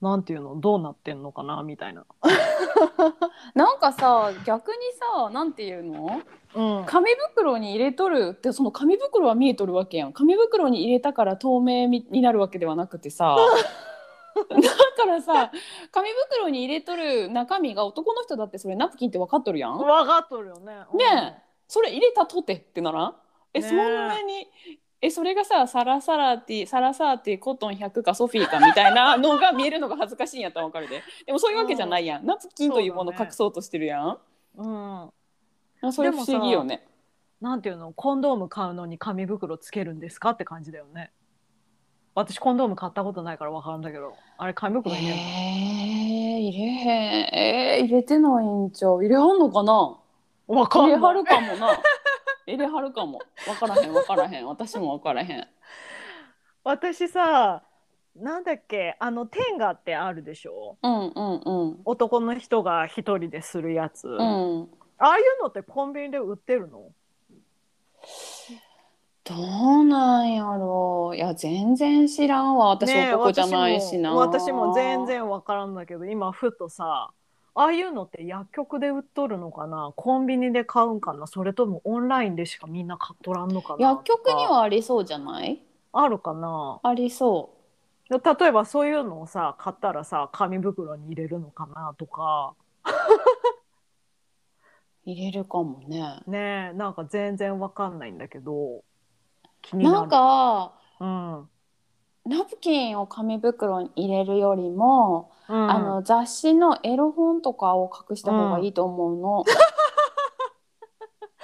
[0.00, 1.62] なんていうの、どうなってんのかな？
[1.62, 2.04] みたいな。
[3.54, 4.76] なんかさ逆に
[5.14, 6.20] さなんていうの？
[6.54, 6.84] うん。
[6.86, 10.12] 紙袋に入れとるってその紙袋は見えとるわけやん。
[10.12, 13.36] 紙袋に入れたから透明みになるわけではなくてさ。
[14.36, 15.50] だからさ
[15.90, 19.78] 紙袋に入れとる中身が男の人だってそれナプキンって分かっとるやん？
[19.78, 20.80] わかっとるよね。
[20.92, 20.98] うん。
[20.98, 23.14] ねそれ入れたとてってならん？
[23.54, 23.68] え、ねえ。
[23.70, 23.78] そん
[24.08, 24.46] なに
[25.06, 31.02] えそれがさサラサラティサラサーティコトン100かソフィーかみたいなのが見えるのが恥ずかしいんやったら分かるで。
[31.24, 34.18] でもそういうわけじゃないやん、ナプキンというもの隠そうとしてるやん。
[34.56, 34.68] う
[35.88, 35.92] ん。
[35.92, 36.84] それ不思議よね。
[37.40, 41.12] なんていうの、コンドーム買うのに紙袋つけるんですかって感じだよね。
[42.16, 45.22] 私コンドーム買ったことないからわかるんだけど、あれ紙え袋入れるの？
[45.22, 45.26] ー、
[46.40, 47.34] 入れへん。
[47.34, 49.02] えー、入れてないんちゃう。
[49.02, 49.98] 入れはんのかな？
[50.48, 50.92] わかんない。
[50.92, 51.78] 入れはるかもな
[52.46, 53.20] 入れはるかも。
[53.44, 54.46] 分からへん分からへん。
[54.46, 55.48] 私も分からへん。
[56.64, 57.62] 私さ、
[58.14, 60.78] なんだっけ、あのテンガってあるでしょ？
[60.82, 61.80] うんうんうん。
[61.84, 64.08] 男の人が一人でするやつ。
[64.08, 64.68] うん。
[64.98, 66.90] ああいうのってコンビニで売ってるの？
[69.24, 69.34] ど
[69.80, 71.16] うなんやろう。
[71.16, 72.68] いや全然知らんわ。
[72.68, 77.10] 私男じゃないしな、私も私も全然わからんだけど今ふとさ
[77.58, 79.92] ああいうのって薬局で売っとるのかな？
[79.96, 81.26] コンビニで買うんかな？
[81.26, 83.88] それともオンラインでしかみんな買っとらんのかな？
[83.88, 85.62] 薬局にはありそうじゃない？
[85.92, 86.80] あるかな？
[86.82, 87.54] ありそ
[88.10, 92.54] 例えばそういうのをさ買ったらさ紙袋に入れるのかなとか。
[92.84, 92.90] う
[95.10, 96.20] 入れるかもね。
[96.26, 98.84] ねえなんか全然わかんないんだけど。
[99.62, 99.96] 気になる。
[100.00, 101.48] なんかうん、
[102.26, 109.44] ナプキンを紙袋に入れるよりも、うん、あの雑誌のエロ本とかを隠した方がいいと思うの。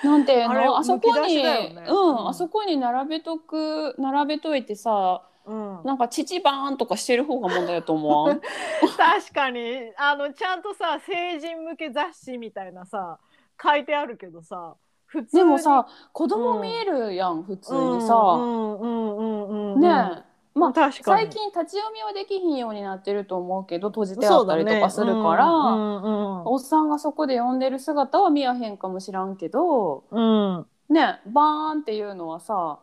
[0.02, 0.76] なんていうの？
[0.76, 1.86] あそこに、ね。
[1.88, 2.28] うん、うん。
[2.28, 8.40] あそこに並べとく並べといてさうん、なんか父バーンとかしてる方が問題だと思わん？
[8.96, 9.92] 確かに。
[9.96, 13.18] あのちゃんとさ成人向け雑誌みたいなさ
[13.60, 15.42] 書いてあるけどさ普通に。
[15.42, 19.80] でもさ子供見えるやん、普通にさ、うんうんうんうんうん。
[19.80, 19.88] ね
[20.28, 21.22] えまあ確かに。
[21.26, 30.56] 最近立ち読みはできひんようになってると思うけど閉じてあったりとかするから、うんうんおっさんがそこで読んでる姿は見やへんかもしらんけどうん。
[30.56, 32.80] うんねバーンっていうのはさ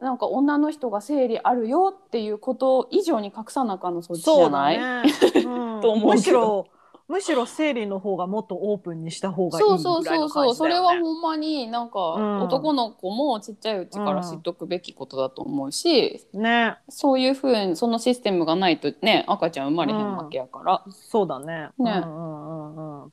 [0.00, 4.78] なんか女の人が生理あるよっていうこと以上に隠さなあかんのそっちじゃない？
[4.78, 5.12] だね、
[5.46, 5.80] うん。
[5.80, 6.66] と思うむしろ
[7.06, 10.28] むしろ生理の方がもっとオープンにした方がいいいのそうそう。
[10.28, 10.54] そう、感じだよね。
[10.54, 12.40] それはほんまになんかうん。
[12.42, 16.76] 男の子もちっちゃいうちから知っとくべきことだと思うし、ね。
[16.88, 21.46] そういうふうにそのシステムがないとね赤ちゃん生まれへんわけやから、そうだね。
[21.46, 21.70] ね。
[21.78, 23.12] うんうんうんうん。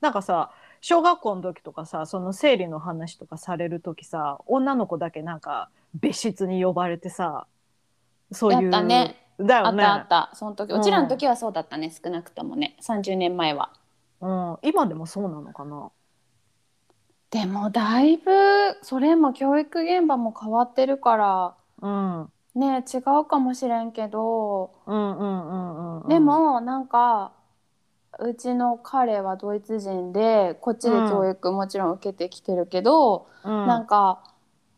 [0.00, 7.46] なんかさ小学校の時とかさその生理の話とかされる時さ女の子だけなんか別室に呼ばれてさ
[8.34, 9.16] そういうやったね。
[9.40, 9.84] だよね。
[9.84, 10.36] あったあった。
[10.36, 10.80] その時うん。
[10.80, 12.76] うちらの時はそうだったね少なくともね。
[12.82, 13.70] 30年前は。
[14.20, 15.90] うん、今でもそうなのかな？
[17.30, 18.30] でもだいぶ
[18.82, 22.30] それも教育現場も変わってるからうん。
[22.54, 27.32] ね違うかもしれんけど、うんうんうんうんでもなんか
[28.20, 33.66] うちの彼はドイツ人でこっちで教育もちろん受けてきてるけど、うん。
[33.66, 34.22] なんか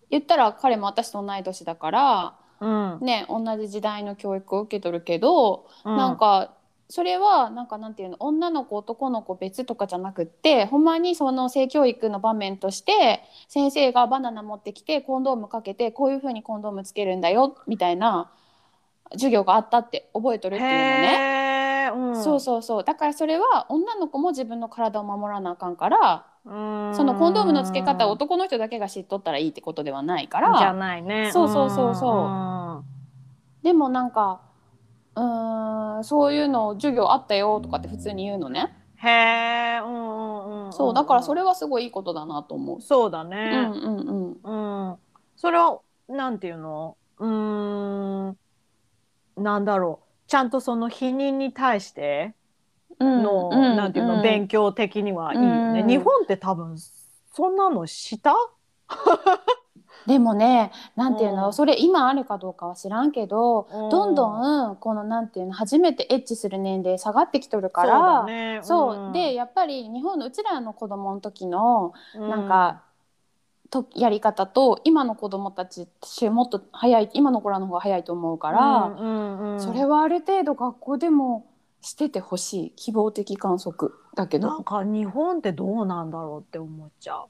[0.09, 2.99] 言ったら彼も私と同い年だからうん。
[3.01, 5.97] ね同じ時代の教育を受け取るけど、うん。
[5.97, 6.53] なんか
[6.89, 18.31] それはなんかなんていうの女の子男の子別とかじゃなくってほんまにその性教育の場面として先生がバナナ持ってきてコンドームかけてこういう風にコンドームつけるんだよみたいな
[19.13, 21.91] 授業があったって覚えとるっていうのね。
[21.95, 22.23] うん。
[22.23, 22.85] そうそうそう。
[22.85, 31.31] だからそれは女の子も自分の体を守らなあかんからうんそのコンドームのつけ方を男の人だけが知っとったらいいってことではないかじゃらないね。
[31.33, 32.27] そうそうそうそう。
[32.27, 32.85] うん。
[33.63, 34.41] でもなんか
[35.17, 38.73] うーんそういうの授業あったよとかって普通に言うのね。
[38.97, 42.81] へえうんうんうんんそうだからそれはすごいいいことだなと思う。
[42.81, 43.97] そうだうんねうん
[44.45, 44.89] うん。
[44.91, 44.97] うん、
[45.37, 46.97] それはなんていうの？
[47.19, 48.37] うーん。
[49.37, 50.07] なんだろう。
[50.29, 52.35] ちゃんとその否認に対してうん
[53.05, 54.23] の、うんなんていうの、うん。
[54.23, 55.89] 勉強的にはいいよね、うん。
[55.89, 56.77] 日本って多分
[57.33, 58.35] そんなのした？
[60.07, 61.53] でもねなんていうの、うん。
[61.53, 63.89] それ今あるかどうかは知らんけど、うん。
[63.89, 64.29] どんど
[64.71, 68.61] んこのなんていうの初めてエッチする年齢下がってきとるかそうね。
[68.63, 69.13] そう,、ん。
[69.13, 72.83] でやっぱり日本のうちらの子供の時のうなんか、
[73.69, 75.87] とやり方と今の子供たちっ
[76.21, 79.61] てもっと早い今の子らの方が早いと思うから、うんうんうん。
[79.61, 81.47] それはある程度学校でも
[81.87, 87.29] しててほしい希望的観測だけどなんか日本ってどうなんだろうって思っちゃう。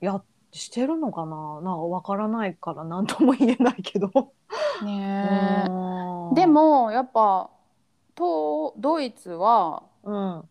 [0.00, 1.60] やしてるのかな？
[1.60, 4.32] なんかわからないから何とも言えないけど。
[4.84, 5.64] ね
[6.36, 7.50] で、もやっぱ
[8.14, 10.44] とドイツはうん、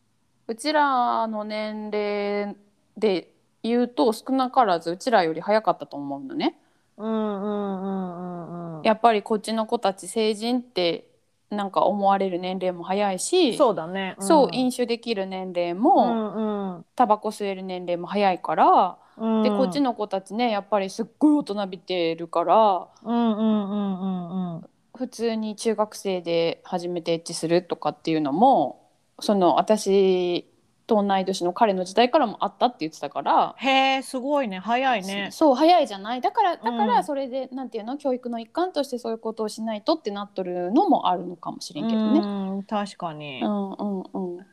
[0.49, 2.57] うちらの年齢
[2.97, 6.59] で言うと少なからずうちらより早かったと思うのね。
[6.97, 8.83] うんうんうんうんうん。
[8.83, 11.07] やっぱりこっちの子たち成人って
[11.49, 14.15] なんか思われる年齢も早いしそうだね。
[14.19, 19.43] そううん飲酒できる年齢うも、んうんタバコ吸える年齢も早いから、うん。
[19.43, 24.69] でこっちの子たちねやっぱりすっごい大人びてるからうんうんうんうんうん。
[24.95, 30.49] 普通に中学生で初めてエッチするとかっていうのもその私
[30.87, 33.55] と同い年の彼の時代からもあったって言ってたから。
[33.57, 35.29] へえすごいね早いね。
[35.31, 42.19] そう早いじゃないだからだかうんらそれで、なんていうの教育の一環としてそういうことをしないとってなっとるのもあるのかもしれんけどね。
[42.19, 42.23] う
[42.59, 43.41] ん確かに。
[43.43, 44.45] うんうんうん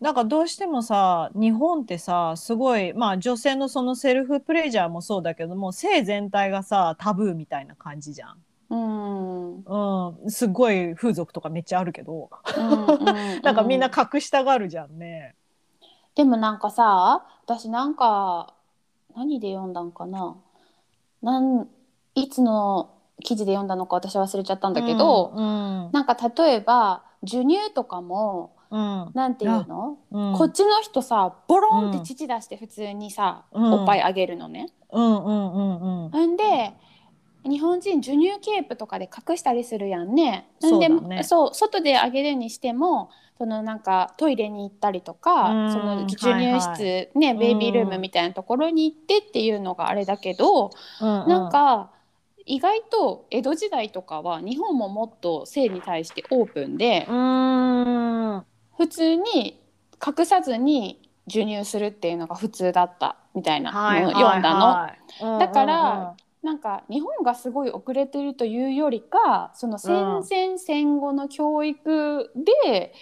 [0.00, 8.38] なんかどうしてもさ日本ってさすごいまあ女性のそのセルフプレジャーもそうだけども性全体がさタブーみたいな感じじゃん。
[8.70, 13.04] うんうん、すごい風俗とかめっちゃあるけど、うん
[13.42, 15.34] なんかみんな隠したがるじゃんね。
[16.14, 18.54] でもなんかさ私なんか
[19.16, 20.36] 何で読んだんかな？
[21.22, 21.68] なん
[22.14, 22.90] いつの
[23.22, 29.10] 記事で読んだのか私忘れちゃったんだけど、うんなんか例えば授乳とかもうん。
[29.14, 30.32] なんていうの、うん。
[30.36, 33.72] こっちの人さボロンって乳出して普通にさ、うん。
[33.72, 34.68] おっぱいあげるのね。
[34.92, 36.10] うんうんうんうん。
[36.10, 36.72] ほんで
[37.42, 40.46] 日本人授乳ケープとかで隠したりするやんね。
[40.58, 41.24] んでそうだね。
[41.24, 43.10] そう外であげるにしても
[43.40, 45.72] そのなんかトイレに行ったりとか、うん。
[45.72, 51.28] その授乳室、はいねベイビールームみたいなところに行ってっていうのがあれだけど、うんうん。
[51.30, 51.90] なんか
[52.44, 57.06] 意外と江戸時代とかは日本ももっと性に対してオープンで、
[58.76, 59.58] 普通に
[60.06, 65.32] 隠さずに授乳するっていうのが普通だったみたいなのを読んだの。
[65.32, 72.92] のだからなんか日本がすごい遅れてるというよりかその戦前戦後の教育で、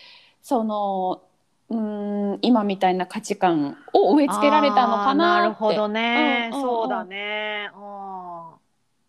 [0.48, 1.22] その
[1.68, 5.42] うーん今みたいな価値観を植え付けられたのかなって。
[5.42, 6.62] なるほどね、うんうんうん。
[6.62, 7.70] そうだね。
[7.74, 8.54] うん。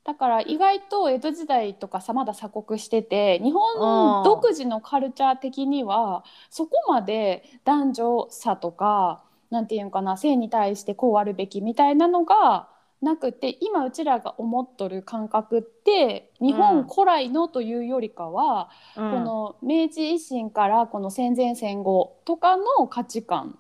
[0.04, 3.54] だから意外と江戸時代とかさまだ鎖国してて日うん。
[3.54, 12.70] 本独自のカルチャー的にはそこまで男女差とかなんていうのかな性に対してこうあるべきみたいなのが
[13.02, 23.58] なくて今うちらが思っとる感覚って日うん本古来のというよりかは、うんこの明治維新からこの戦前戦後とかの価値観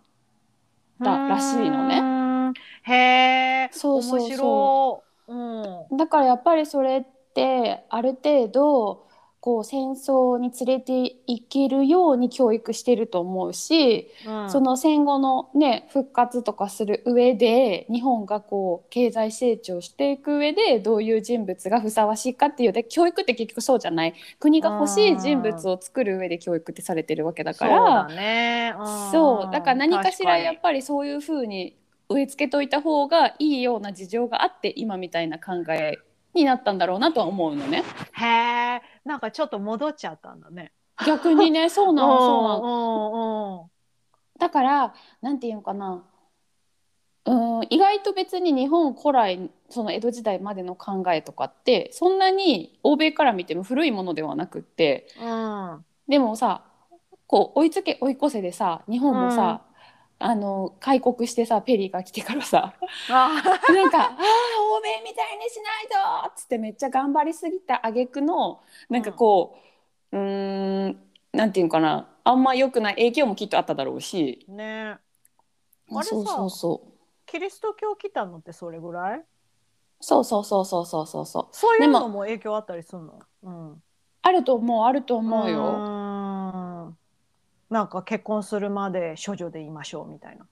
[0.99, 2.01] だらしいのね。
[2.51, 2.53] ね。
[2.83, 2.93] へ
[3.65, 3.69] え。
[3.71, 5.33] そうそうそう。
[5.33, 5.97] うん。
[5.97, 9.07] だからやっぱりそれってある程度
[9.49, 14.49] こう戦争に連れていけるように教育してると思うし、うん。
[14.51, 24.13] その戦後のね復活とかする上で日本がこう経済成長していく上でどういう人物がふさわしいかっていうで教育って結局そうじゃない。
[24.39, 28.75] 国が欲しい人物を作る上で教育ってされてるわけだかそうだらね。
[28.77, 29.11] うん。
[29.11, 29.51] そう。
[29.51, 31.75] だから何かしらやっ確ぱりそういうふうに
[32.07, 35.97] 植え付けといた方がいいような事情があって今みたいな考え
[36.33, 37.83] になったんだろうなとは思うのね。
[38.13, 38.25] へ
[38.75, 38.81] え。
[39.05, 40.71] なんかちょっと戻っちゃったんだね。
[41.05, 43.69] 逆にね そうなのそうなの。
[44.37, 46.03] だからなんていうのかな
[47.25, 55.73] うん意外と別に日本古来その江戸時代までの考えとかってそんなに欧米から見ても古いものではなくってうん。
[55.73, 55.85] うん。
[56.07, 56.63] でもさ
[57.27, 59.61] こう追いつけ追い越せでさ日本もさ、
[60.21, 62.73] あの開国してさペリーが来てからさ
[63.09, 64.17] あなんか「ああ
[64.77, 65.87] 欧米みたいにしない
[66.23, 69.57] と!」っつってめっちゃ頑張りすぎた挙句のなんかこ
[70.11, 70.99] ううーん
[71.31, 74.45] なんていうのかなあんま良くない影響もきっとあっただろうし。
[74.49, 74.97] ね。
[75.91, 76.91] あれさそうそうそう
[77.25, 79.25] キリスト教来たのってそれぐらい？
[80.01, 83.19] そうそうそうそうそうそうそうそういうのも影響あったりするの？
[83.43, 83.83] うん。
[84.21, 85.59] あると思うあると思うよ。
[87.69, 90.47] んなんか結婚するまで処女でいましょうみたいな。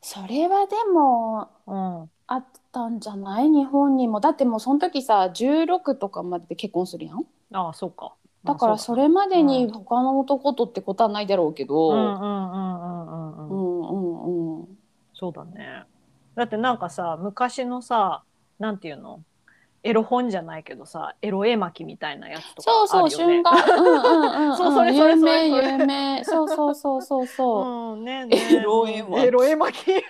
[0.00, 2.10] それはでもうん。
[2.30, 3.48] あったんじゃない？
[3.48, 7.24] 日本にもだってもうその時さ16とかまでで結婚するやん？
[7.52, 8.14] ああ、そうか。
[8.44, 13.56] だからそれまでに他の男とってことはないだろうけど、うんうんうんうんうんううん。
[13.56, 14.78] んうんうん
[15.14, 15.84] そうだね。
[16.36, 18.22] だってなんかさ、昔のさ、
[18.58, 19.24] なんていうの？
[19.84, 23.42] エロ本じゃないけどさ、エロ絵巻みたいなやつとかそうそうあるよね。
[23.42, 23.50] 春画
[24.40, 25.28] うんそうそれそれ有そ
[25.62, 29.20] 有名そうそうそうそうそう、うんねねエロ絵巻。
[29.24, 30.02] エロ絵巻。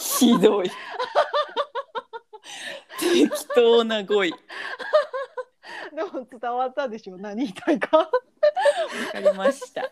[0.00, 0.70] ひどい。
[2.98, 4.32] 適当な語彙。
[4.32, 4.38] わ
[5.94, 7.16] でも伝わったでしょ？
[7.18, 7.88] 何言いたいか、
[9.12, 9.82] かりました。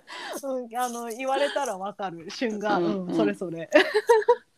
[0.42, 2.30] うん、あの言われたらわかる。
[2.30, 3.10] 瞬間、ううんん。
[3.10, 3.68] うんそれそれ。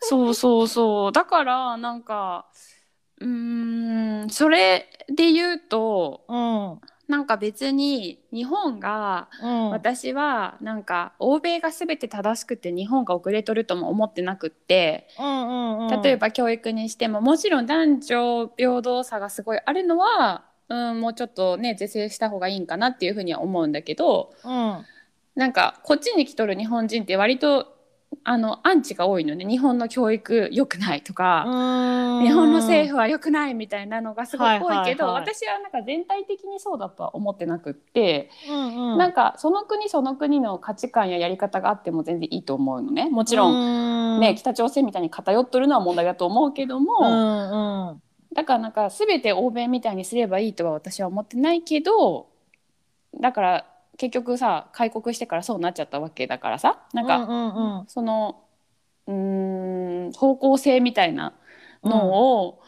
[0.01, 1.13] そうそうそう。
[1.13, 2.47] だからなんか
[3.23, 6.81] うーんそれで言うとうん。
[7.09, 9.71] なんか別に日本がうん。
[9.71, 15.53] 私はなんか欧米が全て正しくて日本が遅れとるとも思ってなくってうんう
[15.85, 16.03] んうん。
[16.03, 24.85] 例えば教育にしてももちろん男女平等差がすごいあるのは、うん、もうちょっとね是正した方がいいんかなっていうふうには思うんだけどうん。
[25.35, 27.77] なんかこっちに来とる日本人って割と
[28.25, 29.45] あのアンチが多いのね。
[29.45, 31.45] 日本の教育良くないとか。
[32.23, 43.09] 日本の政府は良くないみたいなのがすごい多いけど、はいはいはい私はなんか全体的にそうだとは思ってなくって、府、うんうん、なんかその国その国の価値観ややり方があっても全然いいと思うのね。
[43.09, 44.21] もちろん、ん。
[44.21, 48.03] ね、北朝鮮みたいに偏っとるのは問題だと思うけども、うんうん。
[48.35, 52.29] だからなんか全て欧米みたいにすればいいとは私は思ってないけど
[53.21, 53.67] だから
[54.03, 56.81] 結局さ開国してからそうなっちゃったわけだからさ。
[56.93, 57.85] なんか、うんうんうん。
[57.87, 58.43] その
[59.07, 61.35] うーん方向性みたいな
[61.85, 62.61] のを、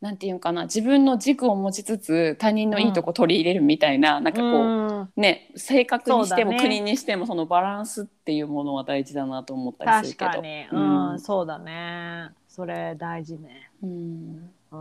[0.00, 5.08] なんていうかな自分の軸を持ちつつ他人のいいとこ取り入れるみたいな、なんかこう、うん。
[5.14, 6.58] ね性格にしてもね。
[6.58, 10.30] 国にしてもそのバランスっていうものは大事だなと思ったりするけど。
[10.32, 12.30] 確かに、うんそうだね。
[12.48, 13.70] それ大事ね。
[13.80, 14.50] うん。
[14.72, 14.76] う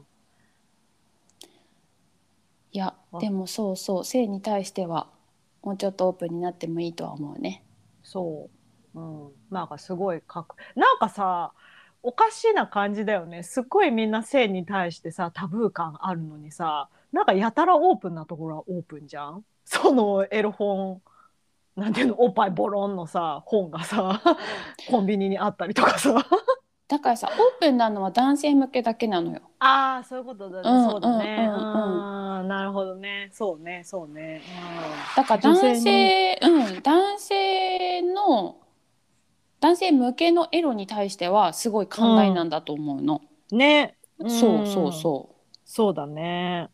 [0.00, 0.04] ん。
[2.72, 5.06] いやあでもそうそう性に対しては
[5.64, 7.64] もうちょっとオープンになってもいいとは思うね。
[8.02, 8.50] そ
[8.94, 11.52] う、うん、なんかすごいかくなんかさ
[12.02, 13.42] おかしな感じだよね。
[13.42, 19.42] すっごいみんな性に対してさタブー感あるのにさなんかやたらオープンなところはオープンじゃん？
[19.64, 21.00] そのエロ本。
[21.76, 22.22] なんていうの？
[22.22, 24.20] おっぱいボロンのさ本がさ
[24.90, 26.24] コンビニにあったりとかさ
[26.94, 29.40] だからさオープンなのは男性向けだけなのよ。
[29.58, 31.48] ああそういうことだね、うんそうだね。
[31.50, 32.48] うんうんうん。
[32.48, 33.30] なるほどね。
[33.32, 34.42] そうねそうね、
[35.16, 38.58] だから女男性性うん男性の
[39.58, 43.20] 男性向けのエロに対してはすごい寛大なんだと思うの。
[43.50, 43.96] うん、ね。
[44.20, 45.34] そうそうそう。
[45.64, 46.68] そうだね。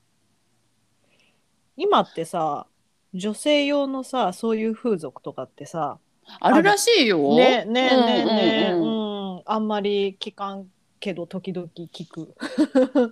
[1.79, 2.67] 今ってさ、
[3.15, 5.99] 女性用のさ、そういう風俗とかってさ、
[6.41, 7.35] あるらしいよ。
[7.37, 9.10] ねねねね、ううんうんん
[9.47, 10.67] あんまり聞かん
[10.99, 12.35] けど時々聞く。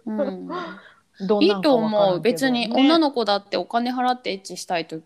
[0.07, 0.49] うん。
[1.43, 2.21] いいと思う。
[2.21, 5.01] 別にね女の子だってお金払ってエッチしたいとっ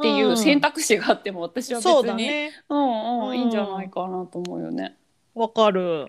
[0.00, 2.50] ていう選択肢があっても私は別に、そうだね。
[2.68, 3.38] うんうん、うん。
[3.38, 4.96] いいんじゃないかなと思うよね。
[5.34, 6.08] わかる。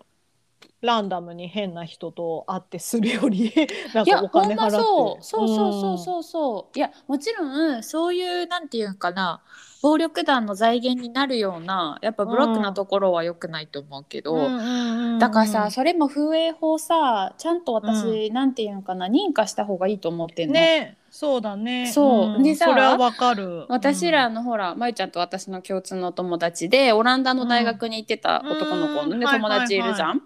[0.81, 3.53] ランダムに変な人と会ってするより
[3.93, 4.77] なんかお金払って。
[4.77, 5.23] そう。
[5.23, 6.77] そうそうそうそうそう。
[6.77, 9.41] いやもちろんそういうなんていうのかな
[9.83, 14.45] 暴力団の財源になるようなやっぱブロックなところは良くないと思うけど、うん。
[14.45, 20.53] うんうんうんだからさそれも風営法さちゃんと私、なんていうのかな認可した方がいいと思ってんの。
[20.53, 21.91] ねそうだね。
[21.91, 22.39] そう。
[22.39, 22.43] ん。
[22.43, 23.65] でさそれはわかる。
[23.69, 29.31] 私らのほらまゆちゃんと私の共通の友達でオランダの大学に行ってた男の子のね、うん。
[29.31, 30.21] 友達いるじゃん。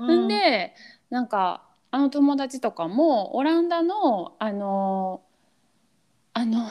[0.00, 0.24] うん。
[0.24, 0.74] んで
[1.10, 5.20] なんかあの友達とかもオランダのあの
[6.32, 6.66] あの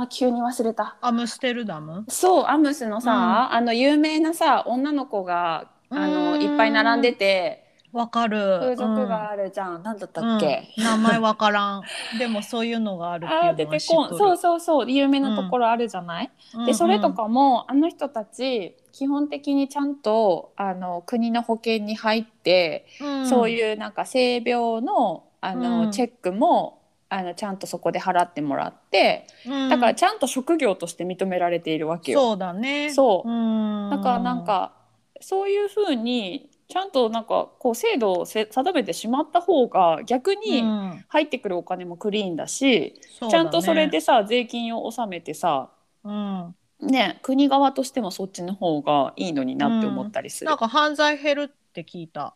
[0.00, 0.96] あ急に忘れた。
[1.00, 2.04] アムステルダム？
[2.08, 6.42] そうアムスのさ、あの有名なさ女の子があのうん。
[6.42, 7.62] いっぱい並んでて。
[7.92, 8.58] わかる。
[8.60, 10.84] 風俗があるじゃん、なんだったっけ、うん。
[10.84, 11.82] 名前わからん。
[12.18, 14.90] でもそういうのがあるあー出っていうそうそうそう。
[14.90, 16.30] 有名なところあるじゃない、
[16.66, 22.86] でそれとかもあの人たち基本的にちゃんとあの国の保険に入って、
[23.30, 25.90] そうういうなんか性病のあの、うん。
[25.90, 26.75] チェックも
[27.08, 29.68] あのちゃんとそこで払ってもらってん。
[29.68, 32.20] だからちゃんと職業として認められているわけよ。
[32.20, 32.90] そうだね。
[32.90, 33.28] そう。
[33.28, 33.90] うん。
[33.90, 34.72] だからなんか
[35.20, 41.04] そういうふうにちゃんとなんかこう制度をせ定めてしまった方が逆にうん。
[41.08, 43.44] 入ってくるお金もクリーンだし、そうだね。
[43.44, 45.70] ちゃんとそれでさ税金を納めてさ
[46.02, 46.54] うん。
[46.80, 50.48] ね国側としてもそっちの方がいいのになって思ったりする。
[50.48, 52.34] なんか犯罪減るって聞いた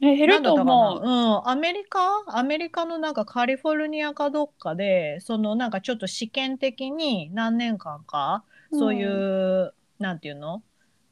[0.00, 1.02] ね減ると思う。
[1.02, 2.00] うん、アメリカ？
[2.28, 10.62] アメリカのなんかカリフォルニアかどっかでそのなんかちょっと試験的に何年間かそういう、なんていうの？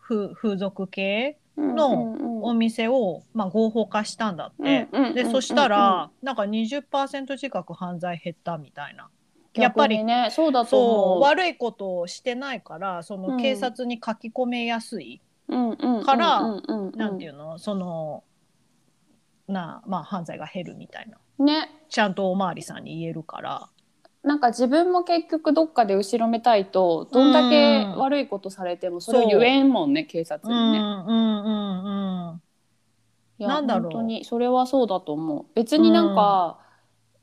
[0.00, 4.88] 風風俗系のお店を、まあ、合法化したんだって。
[4.92, 9.08] うんうんうんうんでそしたらなんか20%近く犯罪減ったみたいな。
[9.54, 13.22] やっぱりねそうだと悪いことをしてないからそうん。
[13.22, 16.92] の警察に書き込めやすい、うんうんからうんうんうん。
[16.96, 17.58] なんていうの？
[17.58, 18.22] その
[19.48, 21.44] なまあ犯罪が減るみたいな。
[21.44, 21.70] ね。
[21.88, 23.68] ちゃんとおまわりさんに言えるから。
[24.22, 30.78] なんか自分も結局どっかで後ろめたいとどんだけ悪いことされてもそれを言えんもんね警察にね。
[30.78, 32.42] うんうんうんうん。
[33.38, 33.92] いやなんだろう。
[33.92, 35.46] 本当にそれはそうだと思う。
[35.54, 36.58] 別になんか、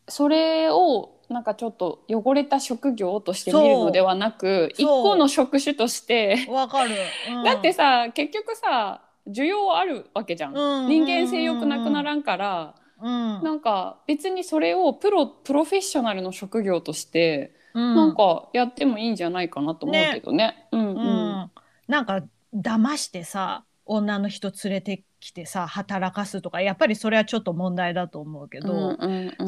[0.07, 6.47] それをなんかちょっと汚れた職業として見るのではなく一個の職種として。
[6.49, 6.95] わかる、
[7.29, 7.43] うん。
[7.43, 13.43] だってさ結局さ需要あるわけじゃん、うん人間性欲なくならんから、うん。
[13.43, 17.95] なんか別にそれをプロプロフェッショナルの職業として、うん。
[17.95, 20.67] なんかやってもいいんじゃないかなと思うけどね。
[20.71, 21.51] うんううんん、
[21.87, 22.23] なんか
[22.53, 28.95] 騙してさ女の人連れてきてさ働かすとかやっぱりそれはちょっと問題だと思うけど、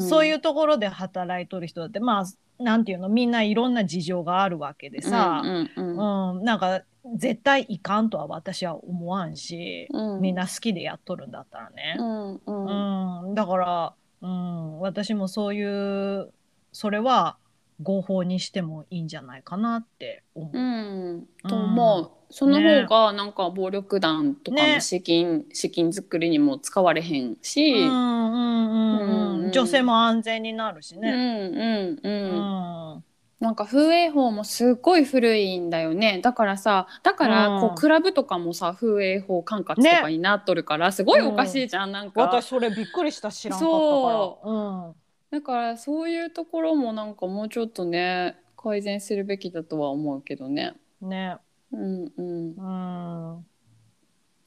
[0.00, 2.24] そういうところで働いとる人だってまあ
[2.62, 6.82] なんていうのみんないろんな事情があるわけでさ、うんなんか
[7.14, 11.96] 絶対いかんとは私は思わんし、うんみんな好きでやっとるんだったらね。
[11.98, 16.32] うんうんうん、だから、うん、私もそういう
[16.72, 17.36] それは
[17.80, 20.58] 合法にしてもいいんじゃないかなって思う。
[20.58, 22.17] うん、と思う。
[22.30, 24.80] その方がなんか暴力団とかのね。
[24.80, 31.10] 資金、資金作りにも使われへんし、うんうんうんうんうん、女性も安全になるしうんね。
[31.10, 32.98] うんう、うん。
[32.98, 33.04] ん
[33.40, 36.20] なんか風営法もすっごい古いんだよね。
[36.22, 42.20] だからさだからこう、うんクラブとかもさ風営法管轄とかになっとるから、すごいおかしいじゃん、なんか。
[42.22, 44.94] 私それびっくりした知らんかったから。
[45.30, 50.74] だからそういうところもなんかもうちょっとね改善するべきだとは思うけどね。
[51.00, 51.36] うん、ね、
[51.72, 52.54] うんうん。
[52.56, 53.46] うん。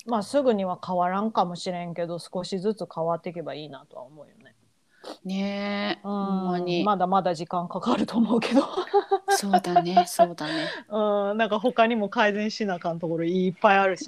[0.07, 4.55] まあすぐには変わらんかもしれんけど少しずつ変わっていけばいいなとは思うよね。
[5.23, 6.11] ねえうん。
[6.11, 8.61] ほんまに、まだまだ時間かかると思うけど。
[9.29, 10.67] そうだねそうだね。
[10.89, 14.05] うん、なんか他にも改善しなあかんところいっぱいあるし。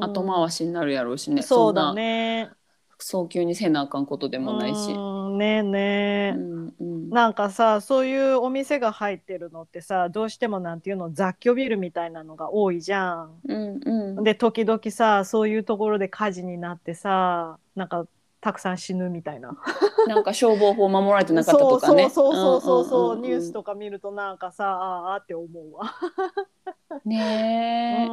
[0.00, 2.50] 後回しになるやろうしねそうだね。
[2.98, 4.92] 早急にせなあかんことでもないし。
[4.92, 5.78] うんねえね。
[5.78, 6.30] え。
[6.36, 7.10] うんうん。
[7.10, 13.40] なんかさそういうお店が入ってるのってさどうしてもなんていうの雑居ビルみたいなのが多いじゃん。
[13.48, 13.80] うん
[14.16, 14.24] うん。
[14.24, 18.06] で時々さそういうところで火事になってさなんか
[18.40, 19.56] たくさん死ぬみたいな。
[20.06, 22.08] なんか消防法守られてなかったとかね。
[22.08, 25.92] そうそうそうそうニュースとか見るとなんかさあーあーって思うわ。
[27.04, 28.12] ねえ、う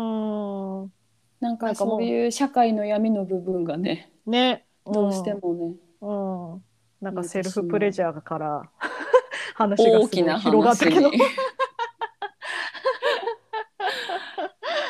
[0.85, 0.91] ん。
[1.39, 2.03] なんかそう。
[2.03, 4.65] いう社会の闇の部分がねね。
[4.85, 6.63] どうしてもね、うん、うん、
[7.01, 8.69] なんかセルフプレジャーから
[9.55, 11.11] 話がすごい大きな広がったけど。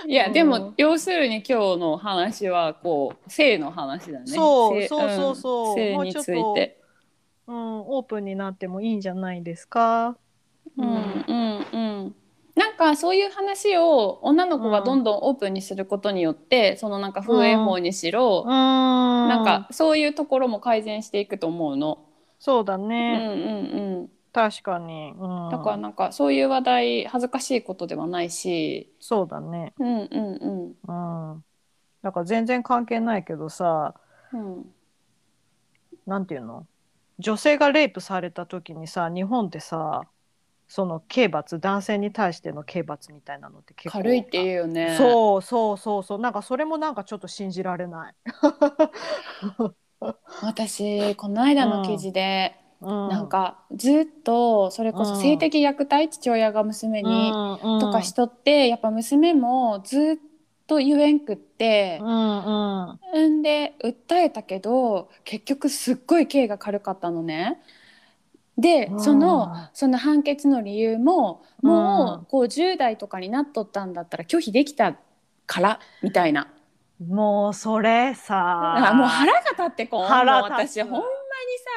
[0.08, 4.26] いや、うんでも要するに今日の話はこう性の話だね。
[4.26, 6.80] 性そうそうそうそうん性について。
[7.48, 10.16] うん、オープンになってもいいんじゃないですか。
[10.78, 12.16] うんうんうん。
[12.60, 22.06] なんかそういう話を女の子がどんどんオープンにすることによって、そのなんか風営法にしろ、うん、なんかそういうところも改善していくと思うの。
[22.38, 24.10] そうだうんうんね、うん。
[24.34, 31.44] 確かに、うん、だからなんかそういう話題恥ずかしいことではないし、そうだね、うんうんうん、
[32.04, 33.96] だから全然関係ないけどさ
[34.34, 34.42] うん。
[34.42, 34.66] うん。
[36.06, 36.66] なんていうの？
[37.20, 40.04] 女性がレイプされた時にさ日本ってさ
[40.70, 44.98] その刑罰男性に対しての刑罰みたいなのって結構軽いっていうよね。
[44.98, 48.14] そうそうそうそうなんかそれもなんかちょっと信じられない。
[50.42, 57.32] 私この間の記事で、ななんかずっとそれこそ性的虐待、父親が娘に、
[57.80, 60.18] とかしとってやっぱ娘もずっ
[60.68, 63.00] と言えんくってう、んうん
[63.40, 67.60] んで訴えたけど結局すっごい刑が軽かったのね。
[68.60, 74.98] でうんそのその判決の理由ももうこう10代とかになっとったんだったら拒否できた
[75.46, 76.48] からみたいな。
[77.06, 78.90] もうそれさ。
[78.90, 81.08] あもう腹が立ってこう私ほんま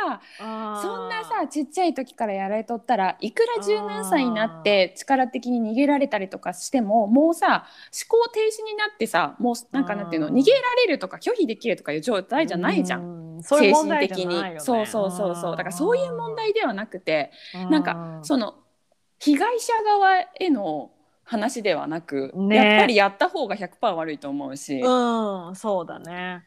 [0.08, 7.66] にさそんなさちっちゃい時からやられとったらいくら十何歳になって力的に逃げられたりとかしてももうさ
[8.08, 10.34] 思考停止になってさもうなんかなんていうのうん。
[10.34, 13.38] 逃げられるとか拒否できるとかいう状態じゃないじゃん。
[13.38, 13.42] ん。
[13.42, 14.42] そういう問精神的に。
[14.42, 15.56] ねそうそうそうそう。
[15.56, 17.32] だからそういう問題ではなくて
[17.70, 18.54] なんかその
[19.18, 20.90] 被害者側への
[21.24, 22.56] 話ではなく、ね。
[22.56, 25.56] やっぱりやった方が100%悪いと思うし、うん。
[25.56, 26.44] そうだね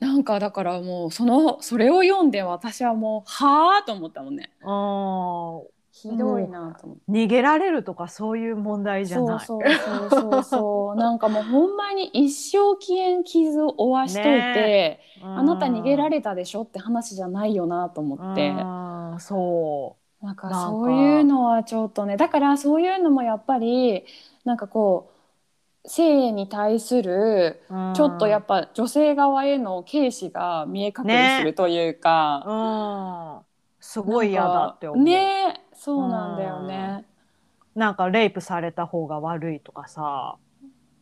[0.00, 4.50] なんかだからもうそのそれを読んで私はもうはあと思ったもんね。
[4.62, 7.02] うんひどいなと思って。
[7.10, 9.44] 逃げられるとかそういう問題じゃない。
[9.44, 20.70] そうそうそうそう なんかもうほんまに一生消えん傷を負わしといて、ねあなた逃げられたでしょって話じゃないよなと思って、うんそなんかなんか。
[20.70, 22.16] そういうのはちょっとね。
[22.16, 24.04] だからそういうのもやっぱり
[24.44, 25.17] なんかこう
[25.86, 27.62] 性に対する
[27.94, 33.46] ちょっとやっぱ女性側への軽視が見え隠れするというか、うん。
[33.80, 37.04] すごい嫌だって思う、ねそうなんだよね。
[37.74, 40.36] なんかレイプされた方が悪いとかさ。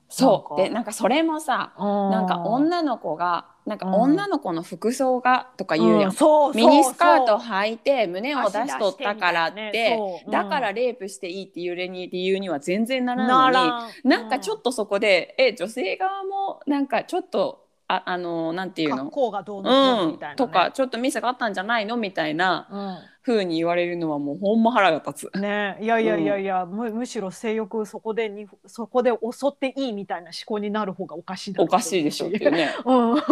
[0.09, 0.57] そう。
[0.57, 3.95] でななんかそれもさななんか女の子がなんかうん。
[3.95, 10.31] 女の子の服装がとか言うやん、そうそうミニスカート履いて胸を出しとったからって、ねそう。
[10.31, 18.97] だからうんレイプしていいっていう理由には全然ならなないのになんかちょっとそこで、え女性側もなんかちょっとああのなんていうの？
[18.97, 20.37] 格好がどうのみたいな、ね。
[20.37, 21.97] とかちょっとミスがあったんじゃないの？
[21.97, 25.39] みたいなう風に言われるのはもうほんま腹が立つ。
[25.39, 25.79] ん、ね。
[25.81, 32.75] いやいやいやいや、むむしろ性欲そこでにそこで襲っていいみたいな思考になる方がおかしいだろおかしいでしょっていうね。
[32.85, 33.23] うん、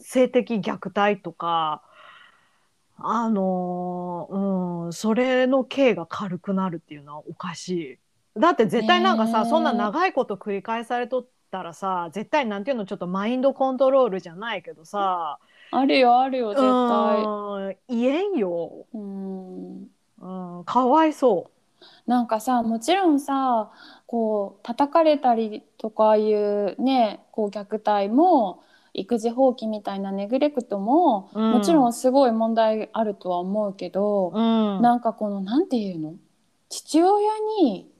[0.00, 1.82] 性的虐待とか
[2.98, 4.92] あのーうん。
[4.92, 7.68] それの刑が軽くなるっていうのはおかし
[8.36, 8.40] い。
[8.40, 15.38] だって絶対なんかさ、そんな長いこと繰り返されとったらさ絶対なんていうのちょっとマインドコントロールじゃないけどさ
[15.70, 17.22] あるよあるよ絶対。
[17.22, 19.76] うん言えんよ、うん。
[19.78, 21.50] うん、かわいそ
[22.06, 23.70] なんかさもちろんさ
[24.06, 28.62] こう叩かれたりとかいうねこう虐待も
[28.94, 31.52] 育児放棄みたいなネグレクトも、うん。
[31.52, 36.14] もちろんすごい問題あるとは思うけどう、、うん、なんかこのなんていうの？
[36.68, 37.30] 父親
[37.60, 37.91] に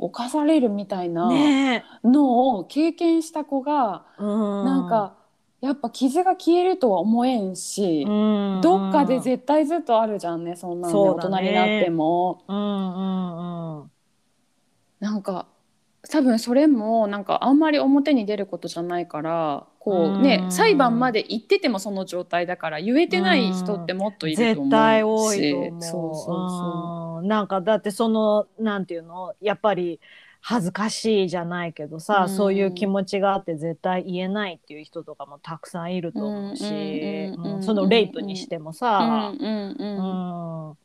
[0.00, 5.14] 侵されるみたいなねのを経験した子が、え、うん、なんか
[5.60, 8.60] やっぱ傷が消えるとは思えんし、うん。
[8.62, 11.10] どっかで絶対ずっとあるじゃんねそんなのね。
[11.10, 12.42] 大人になっても。
[12.48, 13.90] うんうんうん。
[15.00, 15.46] なんか
[16.08, 20.50] 多分それもなんかあんまり表に出ることじゃないからこうねうん。
[20.50, 24.70] 裁判まで行っててもその状態だから言えてない人ってもっといると思うし。
[24.70, 25.82] 絶対多いと思う。
[25.82, 27.28] そうそうそうん。
[27.28, 29.34] なんかだってそのなんていうの？
[29.42, 30.00] やっぱり
[30.40, 32.28] 恥ずかしいじゃないけどさ、うん。
[32.30, 37.30] そういう気持ちがあって絶対言えないっていう人とかもたくさんいると思うし、
[37.60, 38.72] そのレイプにしてもう。
[38.72, 40.68] さ、うんうんうん。
[40.70, 40.78] うん。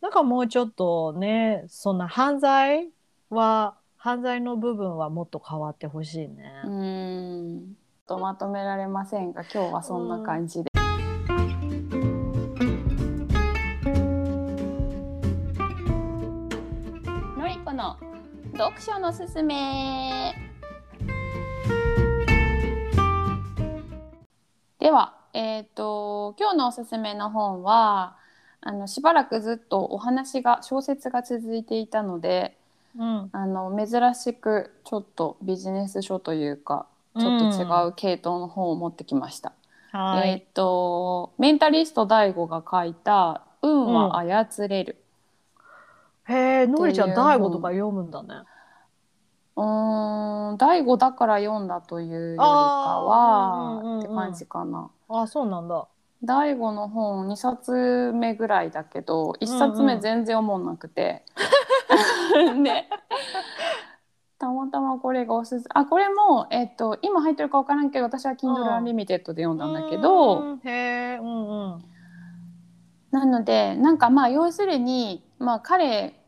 [0.00, 2.90] なんかもうちょっとねそんな犯罪
[3.30, 6.62] は犯罪の部分はもっと変わってほしいね。
[6.64, 7.76] うん
[8.06, 10.70] とまとめられませんが今日はそんな感じで。
[17.36, 17.96] のりこの
[18.56, 20.36] 読書のすすめ
[24.78, 28.16] では、えー、と今日のおすすめの本は
[28.60, 32.56] あのしばらくずっとお話が小説が続いていたので
[32.98, 36.86] うんあの珍しくちょっとビジネス書というか
[37.18, 39.52] ちょっと違う系統の本を持ってきました。
[39.92, 45.02] はい、えっ、とメンタリスト DAIGO が書いた「運は操れる」
[46.28, 48.28] へえのりちゃん大悟とか読むんだね。
[49.56, 54.90] うーん DAIGO だから読んだというよりかあーうんうんうんはって感じかな。
[55.08, 55.86] あそうなんだ。
[56.24, 61.24] 大悟の本2冊目ぐらいだけど1冊目全然思んなくて、
[62.56, 62.88] ね。
[64.38, 71.84] たまたまこれがおすすあこれも、えっと今入ってるか分からんけど私は Kindle うん Unlimited で読んだんだけど、うんへえうんうん。
[73.10, 76.20] なのでなんかまあ要するに、まあ、彼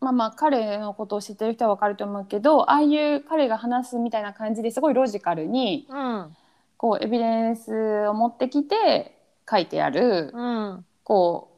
[0.00, 6.36] まあまあ彼のことを知ってる人は分かると思うけどああいう彼が話すみたいな感じですごいロジカルにうん。
[6.76, 9.13] こうエビデンスを持ってきて
[9.50, 10.84] 書いてある、うん。
[11.02, 11.50] こ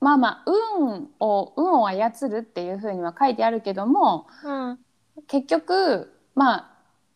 [0.00, 4.78] うまあまあ運を運を操るっていうふうには書いてあるけどもうん。
[5.26, 6.68] 結局まあ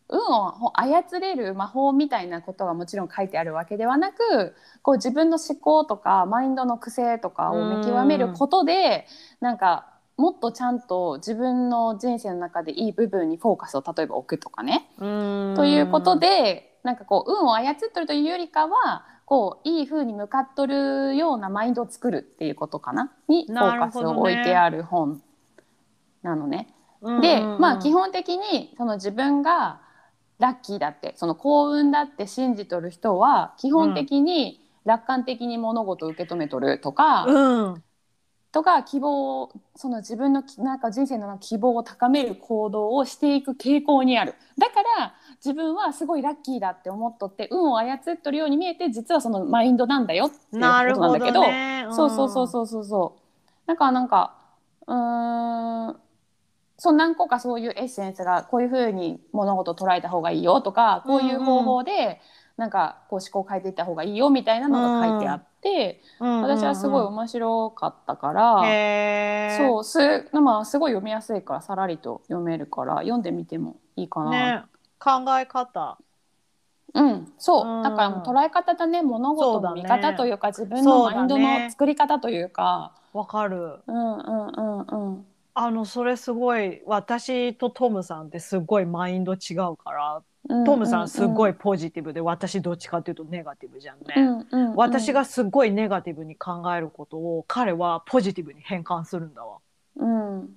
[0.09, 9.05] 運を操れる魔法みたいなことがもちろん書いてあるわけではなくこう自分の思考とかマインドの癖とかを見極めることで
[9.41, 14.89] なんかもっとちゃんと自分の人生の中でいい部分にフォーカスを例えば置くとかね。
[14.97, 15.53] うん。
[15.55, 23.11] ということでなんかこう運を操ってるというよりかはこういい風に向かっとるようなマインドを作るっていうことかな？
[23.27, 25.21] にフォーカスを置いてある本
[26.23, 26.73] なのね。
[27.21, 29.81] で、まあ基本的にその自分が
[30.39, 37.83] ラッキーだってその幸運だって信じとる人は基本的に楽観的に物事を受け止めとるとか、うん。
[38.53, 44.35] とか希望をその自分のきなんか人生の希望を高める行動をしていく傾向にある。
[44.57, 45.13] だから
[45.43, 51.87] 自分はすごいラッキーだって思っとって運を操っとるように見えて実はそのマインドなんだよっていうことなんだけどね。
[51.91, 53.21] そうそうそうそうそうそう。
[53.67, 54.35] だからなんか
[54.87, 55.97] うーん。
[56.79, 62.21] そう何個かそういうエッセンスがこういうふうに物事を捉えた方がいいよとかこういう方法で
[62.55, 68.61] なんかこう思考を変えていった方がいいよみたいなのが書いてあって、うん私はすごい面白かったから。
[68.65, 74.29] へえそうす,、まあ、すごい読みやすいからさらりと読めるから読んでみてもいいかな。
[74.29, 74.65] ね
[74.99, 75.97] 考え方。
[76.93, 77.83] うん、そう、うん。
[77.83, 79.01] だからもう捉え方だね。
[79.01, 80.03] 物事の見そうだね。
[80.09, 82.93] 方というか自分のマインドの作り方というか。
[83.13, 83.79] わかる。
[83.87, 85.25] うんうんうんうん。
[85.53, 90.15] あのそれすごい私とトムさんってすごいマインド違うから。
[90.17, 94.13] うんトムさんすごい、いポジティブで私どっちかっていうとネガティブじゃんね。
[94.15, 94.75] うんうんうん。
[94.75, 99.57] 私がすごいネガティブに考えることを彼はポジティブに変換するんだわ。
[99.97, 100.49] うん、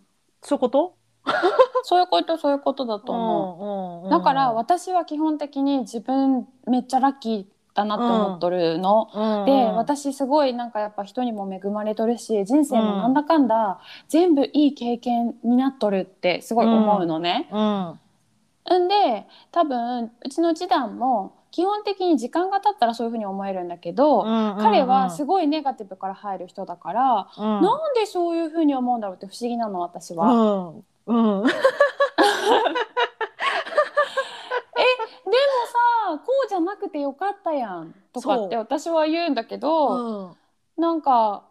[0.43, 0.95] そういうこと？
[1.83, 3.65] そういうことそういうことだと思う。
[3.65, 9.09] うんうんだから私は基本的に自分めっちゃラッキーだなって思っとるの。
[9.15, 17.49] うんで私すごいなんかやっぱ人にも恵まれとるし人生もなんだかんだ全部いい経験になっとるってすごい思うのね。
[17.53, 18.85] うん。
[18.85, 18.89] ん。
[18.89, 24.23] で多分うちの次男も基本的に時間が経ったらそういうふうに思えるんだけど、
[24.61, 27.61] 彼はすごいネガティブから入る人だから、うん。
[27.61, 30.27] なんでそういうふうに思うんだろうって不思議なの私は。
[30.27, 31.43] うんうん。
[31.43, 31.55] でもさ
[36.25, 40.37] こうじゃなくてよかったやんとかって私は言うんだけど、
[40.77, 41.45] なんか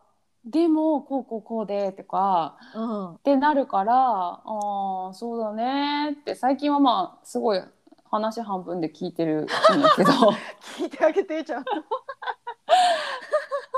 [0.45, 3.13] でもこうこうこうでとかうん。
[3.15, 7.61] ってなるからあーそうだねって最近はまあすごい
[8.09, 9.53] 話半分で聞いてるんだ
[9.95, 10.11] けど。
[10.77, 11.71] 聞いてあげてちゃんと。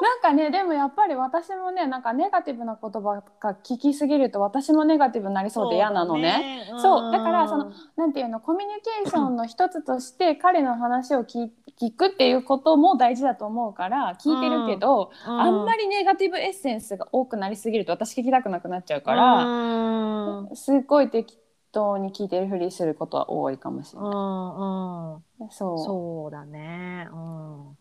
[0.01, 6.65] なんかねでもやっぱり私もねなんかネガティブな言葉が聞きすぎると私もネガティブになりそうで嫌なのね。
[6.77, 7.11] そう。
[7.11, 11.49] だからそのなんていうのコミュニケーションの一つとして彼の話を聞
[11.79, 21.37] 聞くっていうことも大事だと思うから聞いてるけど、あんまりりネガティブエッセンスが多くなりすぎると私聞きたくなくなっちゃうから、すっごい適
[21.71, 24.11] 当に聞いてるふりすることは多いかもしれうない。
[24.11, 25.49] んうん。
[25.49, 25.77] そう。
[25.79, 27.07] そうだね。
[27.11, 27.77] うん。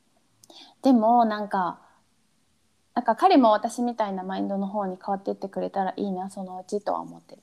[0.82, 1.80] でもなんか
[2.94, 7.42] なんか彼も私みたいなマインドの方に変わっていってくれたらいいなそのうちとは思ってる。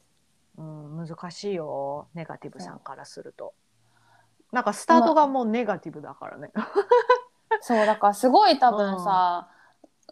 [0.57, 3.53] うん、難しいよネガティブさんからすると。
[4.51, 6.51] なんかスタートがもうネガティブだからね。
[7.61, 9.49] そうだからすごい多分さ、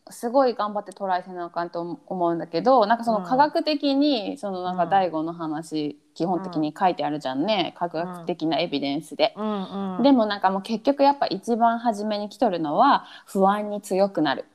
[0.09, 9.33] すごい頑張ってトライせなあかんと思うんだけどなんかその科学的にそのなんか第五の話、基本的に書いてあるじゃんね科学的なエビデンスで。
[9.35, 14.45] うんうんでもなんかもう結局やっぱ一番初めに来とるのは不安に強くなる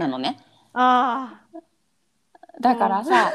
[0.00, 0.38] なのね。
[0.72, 1.42] あ
[2.60, 3.32] だからさ、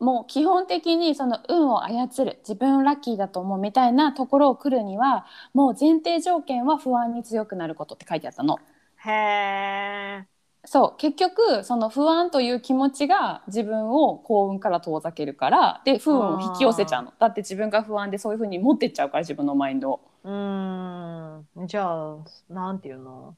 [0.00, 8.58] もう基本的にその運を操る自分ラッキーだと思うみたいなところを来るにはもう前提条件は不安に強くなることって書いてあったの。
[9.04, 10.26] あへえ。
[10.64, 20.00] そう結局その不安という気持ちが自分を幸運から遠ざけるからで不運を引き寄せちゃうのだって自分が不安でそういうふうに持ってっちゃうから自分のマインドを。
[20.22, 22.16] うんじゃあ
[22.50, 23.34] なんていうの？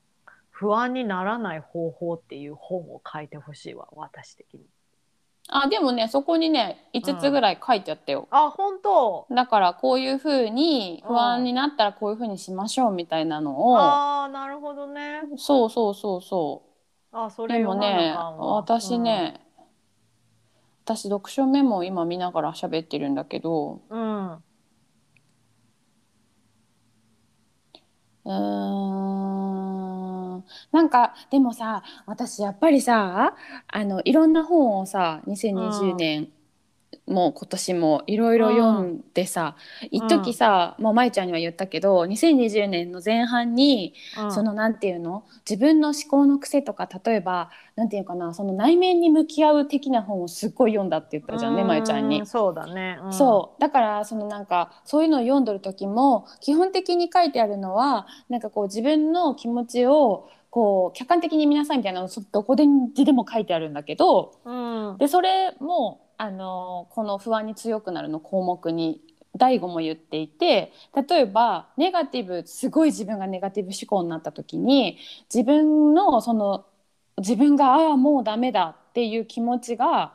[0.63, 4.61] 不安にならない方法っていう本を書いてほしいわ私的に。
[5.49, 8.29] あでもねそこにね5つぐらい書いてあったよ。
[8.31, 9.27] あ本当？
[9.35, 15.23] だからこういうふうに不安になったらこういうふうにしましょうみたいなのを、ああなるほどね。
[15.37, 16.63] そうそうそうそ
[17.13, 17.17] う。
[17.17, 18.55] あそれでもねなあかんわ。
[18.55, 19.41] 私、ね、
[20.85, 23.81] 私読書メモを今見ながら喋ってるんだけど。
[23.91, 24.33] うん。
[28.25, 29.62] うん
[30.43, 33.35] んなんかでもさ私やっぱりさ
[33.69, 36.29] あのいろんな本をさ2020年
[37.07, 39.57] も今年もいろいろ読んでさ、
[39.91, 44.33] 一時さ、まあ、舞ちゃんには言ったけど2020年の前半にうん。
[44.33, 45.25] そのなんていうの？
[45.49, 52.23] 自分の思考の癖とか例えばなんていうかなその内面に向き合う的な本をすっごい読んだって言ったじゃんねまゆちゃんに。
[52.23, 52.27] う。
[52.27, 52.99] そうだね。
[53.03, 53.13] うん。
[53.13, 53.61] そう。
[53.61, 62.65] だからそのなんかそういうのを読んどる時も基本的に書いてあるのはなんかこう自分の気持ちをこう客観的に見なさいみたいなのどこで
[63.05, 64.53] でも書いてあるんだけどう
[64.95, 64.99] ん。
[64.99, 69.01] でそれもあのこの不安に強くなるの項目に
[69.37, 70.73] 大悟も言っていて
[71.09, 74.99] 例えばネガティブすごい自分がネガティブ思考になった時に
[75.35, 76.65] 自分のその
[77.19, 80.15] 自分がああもうダメだっていう気持ちが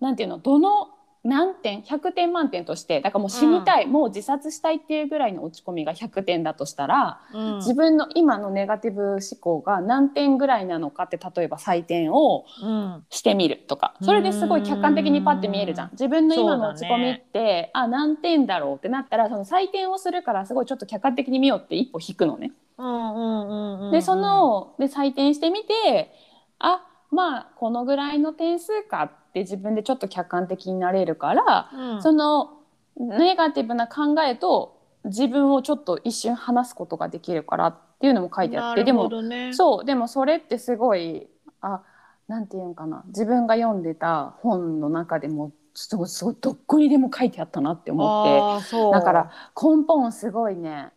[0.00, 0.88] 何て言うのどの
[1.24, 7.56] 何点？100点満点としてだからもう死にたい、もう自殺したいっていうぐらいの落ち込みが100点だとしたら、うん。
[7.56, 13.04] 自分の今のネガティブ思考が何点ぐらいなのかって例えば採点をうん。
[13.08, 15.90] してみるとかそれですごい客観的にパッて見えるじゃん。
[15.92, 22.52] 自分の今の落ち込みって、あ何点だろうってなったらその採点をするからすごいちょっと客観的に見ようって一歩引くのね。
[22.76, 26.12] うんうんうんうんでそので採点してみて
[26.58, 32.02] あまあこのぐらいの点数かって自分でちょっと客観的になれるから、うん。
[32.02, 32.58] その
[32.96, 41.26] ネガティブな考えと自分をちょっと一瞬話すことができるからっていうのも書いてあってでもねそうでもそれってすごい
[41.60, 41.82] あ
[42.28, 49.30] なんていうんかな自分が読んでた本の中でもすごいすごいどこにでも書いてあったなって思ってだから
[49.60, 50.90] 根本すごいね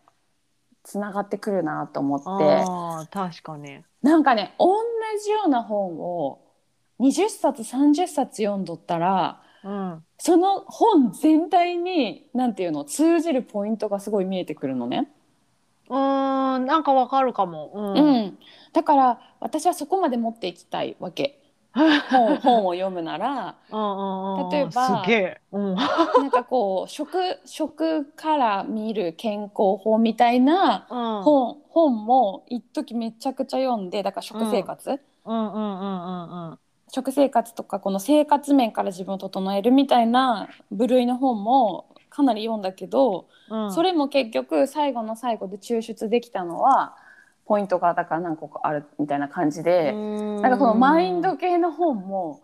[0.84, 2.64] つながってくるなと思って。
[3.10, 3.82] 確かに。
[4.00, 4.74] なんかね同
[5.22, 6.40] じような本を
[6.98, 10.04] 20冊30冊読んどったらうん。
[10.18, 15.10] その本全体になんていうの通じるポイントがすごい見えてくるのね。
[15.88, 17.70] うーんなんかわかるかも。
[17.74, 18.28] ううん。
[18.28, 18.38] ん、
[18.72, 21.40] だから私はそこまで持っていきたいわけ。
[22.06, 23.56] 本 本を読むなら
[24.50, 25.40] 例えばすげえ。
[25.52, 25.74] うん。
[26.18, 31.24] なんかこう食食から見る健康法みたいなうん。
[31.24, 36.60] 本本も一時めちゃくちゃ読んでだから食生活、うんうんうんうんうん
[36.90, 43.72] 食生活とかこの生活面から自分を整えるみたいな部類の本もかなり読んだけど、うん。
[43.72, 46.96] それも結局最後の最後で抽出できたのは
[47.46, 52.42] ポイントがだから何個かあるみたいな感じで、ななんかこのマインド系の本も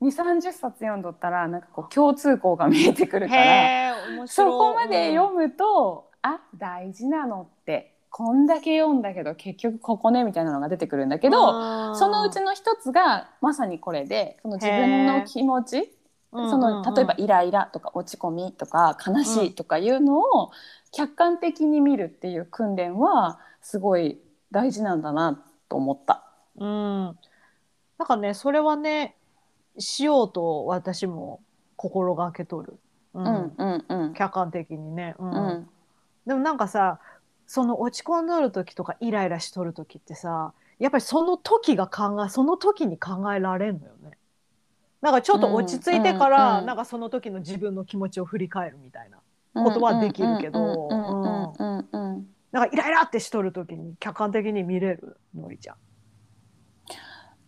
[0.00, 3.94] 2 3 0冊読んどったらなんかこう共通項が見えてくるから。
[4.26, 15.90] そこまで読むと、あ大事なのってこんだけ読んだけど結局ここねみたいなのが出てくるんだけど、そのうちの一つがまさにこれでその自分の気持ち
[16.30, 20.50] その例えばイライラとか落ち込みとか悲しいとかいうのを
[20.92, 24.18] 客観的に見るっていう訓練はすごい
[24.50, 26.22] 大事なんだなと思った。
[26.56, 29.16] うん、なんかねそれはね
[29.78, 31.40] しようと私も
[31.76, 32.78] 心がけとる、
[33.14, 34.12] ううんうんうん。
[34.12, 35.30] 客観的にね、うん。
[35.30, 35.68] うん。
[36.26, 37.00] でもなんかさ
[37.52, 44.12] その落ち込んどる時とかイライラしとる時ってさやっぱりその時が考えその時に考えられんのよね。
[45.02, 49.18] なんかちょっと落ち着いてから、うんうんなんかその時の自分の気持ちを振り返るみたいな
[49.62, 55.76] ことはできるけどうんうんうんうんうんなんかイライラってしとる時に客観的に見れるのりちゃん。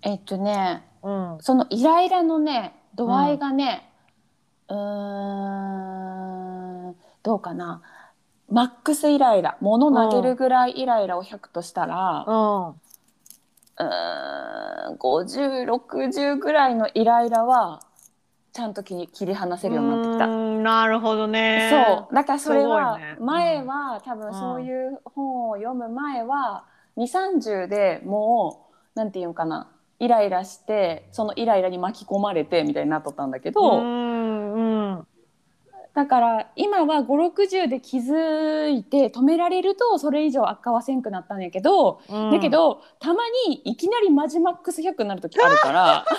[0.02, 1.38] えっとねうん。
[1.40, 3.90] そのイライラのね度合いがね、
[4.68, 4.76] うー
[6.90, 7.80] んどうかな
[8.51, 12.68] マックスイライラ物投げるぐらいイライラを100としたら、うん。
[12.68, 17.80] うーん5060ぐらいのイライラは
[18.53, 20.26] ちゃんと切り切り離せるようになってきた。
[20.28, 21.70] なるほどね。
[21.70, 22.14] そう。
[22.14, 26.64] だからそれは前は、多分そういう本を読む前は
[26.97, 35.07] 2 3 0でもうなんていうんかなイライラしてそのイライラに巻き込まれてみたいになっとったんだけど、うんうん
[35.95, 42.30] だから今は560で気づいて止められるとそれ以上悪化はせんくなったんやけど、うん。
[42.32, 46.05] だけどたまにいきなりマジマックス100になる時あるから。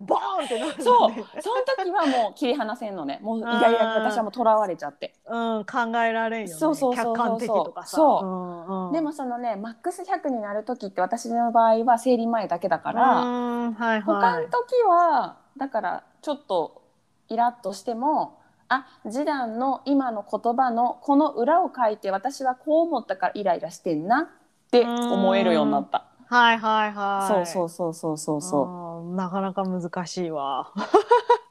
[0.00, 1.10] ボーンってなるそう。
[1.40, 3.18] その時はもう切り離せんのね。
[3.22, 5.14] もうイライラに私はもうとらわれちゃって。
[5.26, 6.54] うん、考えられんよね。
[6.54, 7.14] そうそうそうそう。
[7.16, 7.96] 客観的とかさ。
[7.96, 8.26] そう。
[8.26, 8.92] うんうん。
[8.92, 13.26] でもそのねマックス100になる時って私の場合は生理前だけだから、う
[13.70, 13.72] ん。
[13.74, 14.44] はい他はい。
[14.44, 16.82] の時はだからちょっと
[17.28, 18.37] イラッとしても
[18.68, 24.26] あ示談の今の言葉のこの裏を書いて私はこう思ったからイライラしてんなっ
[24.70, 26.04] て思えるようになった。
[26.26, 27.46] はいはいはい。
[27.46, 29.12] そうそうそうそうそうそう。
[29.12, 30.70] んなかなか難しいわ。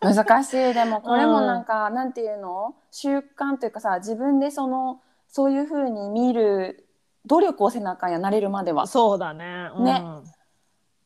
[0.03, 0.73] う難しい。
[0.75, 2.75] でもこれもなんか、なんていうの？
[2.91, 6.87] 習慣というかさ自分でそのそういう風に見る
[7.25, 8.85] 努力をせなあかんや慣れるまでは。
[8.85, 9.71] そうだね。
[9.75, 9.83] うん。
[9.85, 10.03] ね。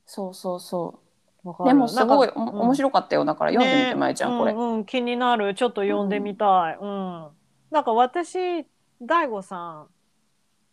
[0.05, 1.10] そうそうそう
[1.43, 5.55] でもすごい面白かったよだから読んでみて、ねまえちゃんこれ、うんうん気になる。
[5.55, 6.77] ちょっと読んでみたい。
[6.79, 7.27] うん。
[7.71, 8.65] なんか私
[9.01, 9.87] 大悟さ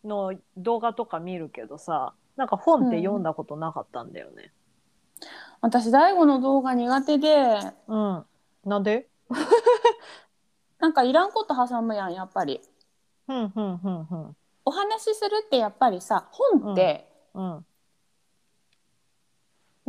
[0.03, 4.51] んの動画とか見るけどさ、なんか本って読んだことなかったんだよね。
[5.61, 8.25] 私大悟の動画苦手でうん。
[8.65, 9.07] なんで？
[10.79, 12.61] なんかいらんこと挟むやんやっぱり
[13.27, 17.65] うんうんうんうんお話しするってやっぱりさ本って、うん。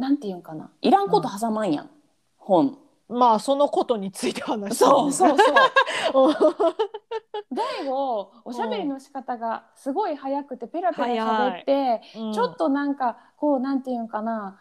[0.00, 0.70] なんていうんかな。
[0.80, 1.90] いらんこと挟まんやん、
[2.36, 2.78] 本。
[3.08, 5.36] まあそのことについて話してそうそう
[6.12, 6.30] そう。
[6.30, 6.34] う。
[7.52, 12.32] 大悟おしゃべりの仕方がすごい早くてペラペラ喋って、うん。
[12.32, 14.60] ちょっとなんかこうなんていうんかな。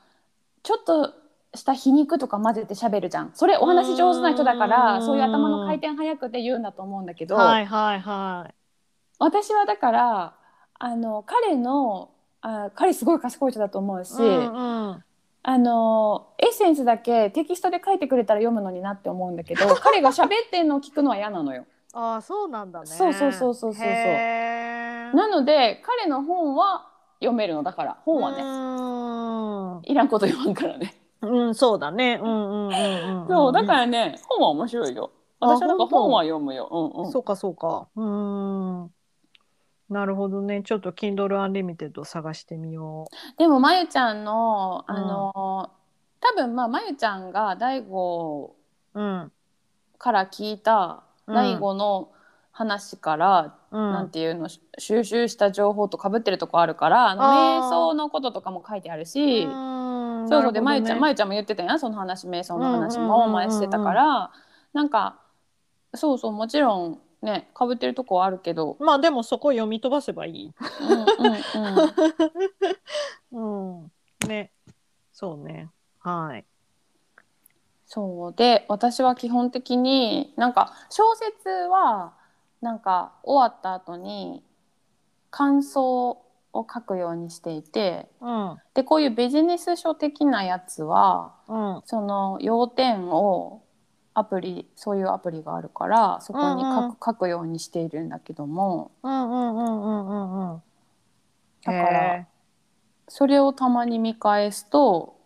[0.63, 1.13] ちょっと
[1.53, 3.31] した皮肉とか混ぜて喋るじゃん。
[3.33, 5.05] それお話上手な人だからうん。
[5.05, 8.53] そういう頭の回転早くて言うんだと思うんだけど、はいはいはい。
[9.19, 10.33] 私はだから
[10.79, 12.09] あの彼の
[12.41, 15.03] あ彼すごい賢い人だと思うし、うんうん
[15.41, 21.65] あのエッセンスだけテキストで書いてくれたら読むのになって思うんだけど 彼が喋ってんのを聞くのは嫌なのよ。
[21.93, 22.85] ああそうなんだね。
[22.85, 26.87] そうそうそうそうそうなので彼の本は
[27.19, 28.31] 読めるのだから本は
[29.81, 30.93] ね、いらんこと言わんからね。
[31.21, 32.19] うん、うん、そうだね。
[32.21, 33.27] うんうんうんうん。
[33.27, 35.11] そうだからね本は面白いよ。
[35.39, 36.67] あ私はなんか本は読むよ。
[36.71, 37.11] うんうん。
[37.11, 37.87] そうかそうか。
[37.95, 38.91] うーん。
[39.89, 40.61] なるほどね。
[40.63, 45.71] ちょっと Kindle Unlimited 探してみよでもまゆちゃんのあの、
[46.19, 48.55] 多分まあまゆちゃんが大悟
[48.93, 49.01] う。
[49.01, 49.31] うん。
[49.97, 52.11] から聞いたうん大悟の
[52.51, 53.93] 話から、うん。
[53.93, 59.49] なんていうのし収集した情報とかぶってるとこあるからあのあー瞑想のこととかも書いてあるし、う
[60.27, 64.31] そうそうで、まゆちゃん、まゆゆちゃんも言ってたやん、その話、瞑想の話うんうんうんうんうんも前してたから。
[64.73, 65.19] なんか。
[65.95, 68.77] そうそう、もちろん、ね、被ってるとこはあるけど。
[68.79, 70.53] まあでもそこ読み飛ばせばいい。
[73.31, 73.81] うん。
[73.81, 74.27] うん。
[74.27, 74.51] ね。
[75.11, 75.69] そうね。
[75.99, 76.45] はい。
[77.85, 82.13] そうで私は基本的になんか小説は
[82.61, 84.43] なんか終わった後に
[85.31, 88.57] 感想を書くようにしていてうん。
[88.75, 91.81] でこういうビジネス書的なやつはうん。
[91.85, 93.63] その要点を
[94.13, 100.63] アプリそういうアプリがあるからそこに書く,、うんうん書くようにしているんだけどもうんうんうんうんうんうん。
[101.63, 102.27] だからへ
[103.07, 105.17] それをたまに見返すと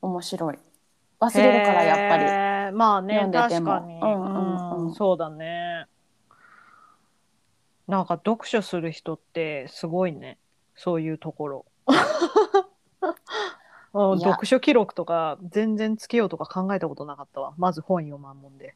[0.00, 0.58] 面白い
[1.20, 2.48] 忘れるからやっぱり。
[2.72, 5.86] まあね読んでてもうんそうだね。
[7.86, 10.38] なんか読書する人ってすごいね。
[10.76, 11.66] そういうところ。
[13.92, 17.54] 読書記録とか全然つけようとか考えたことなかったわ。
[17.56, 18.74] まず本読まんもんで。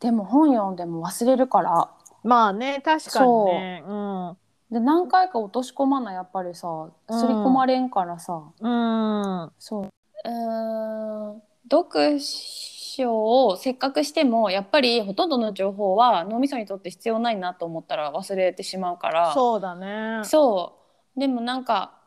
[0.00, 1.88] でも本読んでも忘れるから
[2.24, 3.84] まあね確かにね。
[3.86, 4.36] うん。
[4.70, 9.52] で何回か落とし込まなやっぱりさ刷り込まれんからさ、うん。
[9.58, 20.24] そううーん読書をせっかくしてもやっぱりほとんどの情報は脳みそにとって必要ないなと思ったら忘れてしまうからそうだね。
[20.24, 20.78] そ
[21.16, 22.01] うでもなんか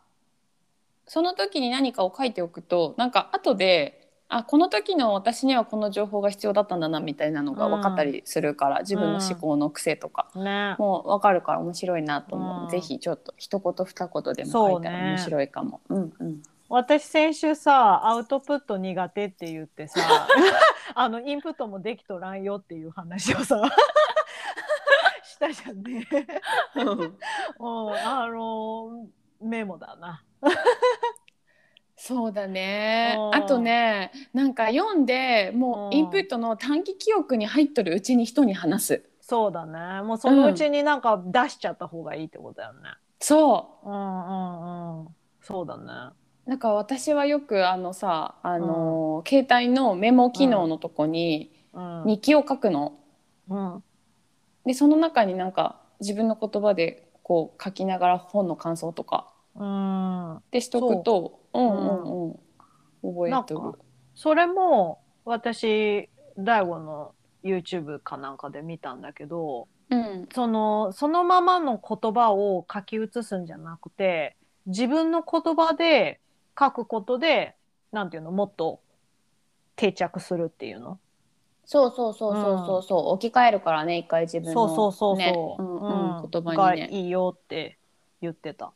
[1.07, 10.75] その時に何かを書いておくとなんか後であこの時の私にはこの情報が必要だったんだなみたいなのが分かったりするから、自分の思考の癖とか、ね。
[10.79, 12.69] もう分かるから面白いなと思う、うん。
[12.69, 15.79] ぜひちょっと一言二言でも書いたら面白いかも。
[15.89, 16.41] う,、んうん。
[16.69, 20.01] 私先週さアウトプット苦手って言ってさ
[20.95, 23.61] あのインプットもできとらんよっていう話をさ
[25.23, 26.07] したじゃんね。
[26.75, 27.17] うん、
[27.61, 29.05] あの
[29.39, 30.23] メモだな。
[31.97, 40.03] そうだねうんあとねなんか読んでもうインプットの短期記憶に入っとるうちに人に話すそうだね。
[40.03, 42.81] もうそのうちになんか出しちゃった方がいいってことだよね。
[43.19, 45.07] そうんうんうん。
[45.41, 45.83] そうだね。
[46.45, 52.03] うなんか私はよくあのさあの、携帯のメモ機能のとこにうん。
[52.05, 52.99] 日記を書くの、
[53.49, 53.83] うん。
[54.63, 60.41] でその中になんか自分の言葉でこう書きながら本の感想とかうん。
[60.51, 62.39] でしとくとうんうんうん
[63.01, 63.77] 覚えとるか
[64.13, 70.27] それも私大悟の YouTube かなんかで見たんだけどうん。
[70.33, 74.35] そのそのままの言葉を書き写すんじゃなくて
[74.65, 76.19] 自分の言葉で
[76.59, 77.55] 書くことで
[77.91, 78.81] なんていうのもっと
[79.75, 80.99] 定着するっていうの？
[81.65, 86.87] そうそうそうそうそうそう、置き換えるからね一回自分の、そうそうそうねそう、うんうんうん言葉がにね。
[86.91, 87.77] いいよって
[88.21, 88.71] 言ってた。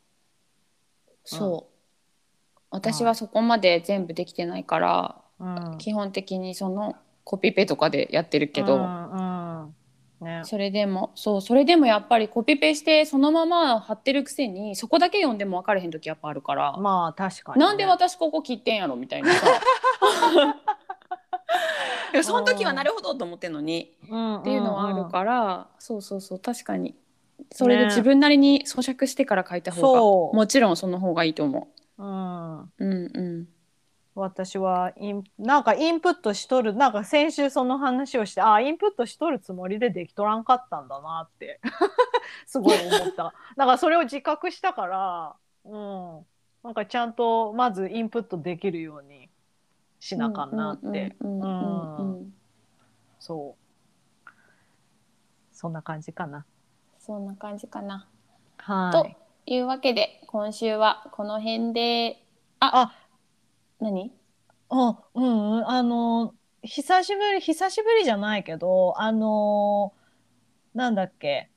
[1.37, 1.73] そう。
[2.71, 9.75] 私はそこまで全部できてないから、うん、基本的にそのコピペとかでやってるけど、うんうん。
[10.21, 19.47] ね、それでもそうそれでもやっぱりコピペしてそのまま貼ってるくせにそこだけ読んでも分かれへん時やっぱあるから、まあ確かにね、なんで私ここ切ってんやろみたいなさ。
[22.23, 23.93] その時はなるほどと思ってんのに。
[24.03, 24.07] っ
[24.41, 26.95] っていうのはあるから、そうそうそう確かに
[27.51, 30.35] それで自分なりに咀嚼してから書いた方が、そう。
[30.35, 32.03] もちろんその方がいいと思う。
[32.03, 32.69] ん、う。
[32.77, 33.47] うんうん。
[34.15, 41.61] 私はインなんかインプットしとるなんか先週その話をしてあインプットしとるつもりでできとらんかったんだなって
[42.45, 43.33] すごい思った。
[43.55, 46.25] だからそれを自覚したから、うん、
[46.63, 49.29] なんかちゃんとまずインプットできるように
[49.99, 51.15] しなあかんなって。
[51.19, 52.19] うんうんうんうん。
[52.19, 52.33] うん。
[53.19, 53.69] そう。
[55.53, 56.45] そんな感じかな
[56.99, 58.07] そんな感じかな。
[58.57, 59.09] はと
[59.45, 62.23] いうわけで今週はこの辺で。
[62.59, 62.95] ああ。
[63.79, 64.11] 何？
[64.69, 65.69] あうんうん。
[65.69, 69.93] あの久しぶり久しぶりじゃないけどあの
[70.73, 71.49] なんだっけ。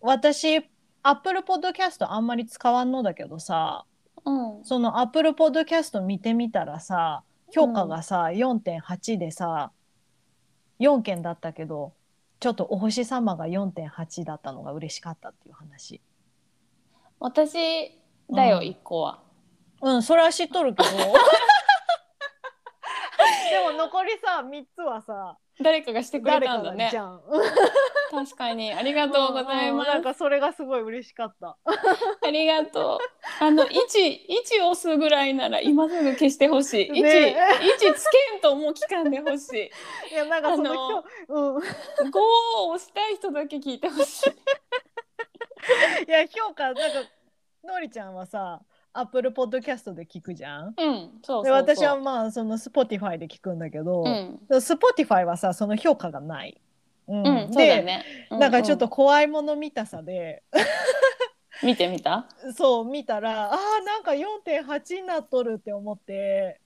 [0.00, 0.64] 私
[1.02, 3.84] アップルポッドキャストあんまり使わんのだけどさ。
[4.24, 4.64] うん。
[4.64, 7.22] そのアップルポッドキャスト見てみたらさ
[7.52, 9.70] 評価がさ、4.8でさ
[10.80, 11.92] 4件だったけど
[12.38, 16.00] ちょっとお星様が4.8だったのが嬉しかったっていう話。
[17.18, 17.98] 私
[18.30, 18.66] だよ、うん。
[18.66, 19.22] 一個は。
[19.82, 20.88] うんそれは知っとるけど。
[23.50, 26.96] でも残りさ3つはさ誰かがしてくれたんだねがじ。
[26.98, 27.20] ゃん。
[28.10, 29.90] 確かにありがとうございます。
[29.90, 31.56] なんかそれがすごい嬉しかった。
[31.66, 32.98] ありがとう。
[33.40, 36.86] あの一一押すぐらいなら今すぐ消してほしい。
[36.88, 39.70] 一ね一つけんともう聞かんでほしい。
[40.12, 42.20] いやなんかそのうん五
[42.64, 44.30] を押したい人だけ聞いてほしい。
[46.06, 47.02] いや評価なんか
[47.64, 48.60] のりちゃんはさ
[48.98, 50.74] Apple Podcast で聞くじゃん？
[50.76, 51.44] うんそうそうそう。
[51.44, 56.60] で私はまあその Spotify で聞くんだけど、うん、で Spotify はさその評価がない。
[57.08, 57.18] うん。
[57.18, 60.42] うん、そうだで、ねなんかちょっとう怖いもの見たさで、
[61.62, 62.26] ん見てみた？
[62.56, 66.60] そう見たらあーなんか4.8になっとるって思って。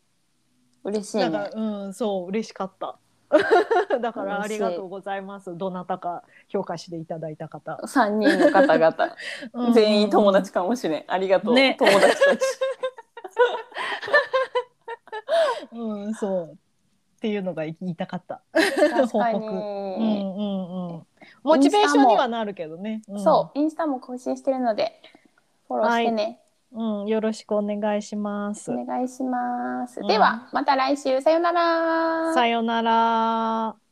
[0.82, 1.28] 嬉しいね。
[1.28, 2.98] なんかうんそう嬉しかった。
[4.00, 5.56] だからありがとうございます。
[5.56, 7.78] どなたか評価していただいた方。
[7.84, 9.16] 3人の方々
[9.54, 12.40] うん全員友達かもしれんありがとう、ね友達たち
[15.72, 16.52] うん、そう。
[16.52, 18.40] っていうのが言いたかった。
[19.12, 21.06] 報告うんうんうん。
[21.42, 23.02] モチベーションにはなるけどね。
[23.08, 25.00] うんそうインスタも更新してるので
[25.68, 26.40] フォローしてね、
[26.72, 28.70] うん、よろしくお願いします。
[28.70, 33.89] お願いします、うんではまた来週さよならさよなら。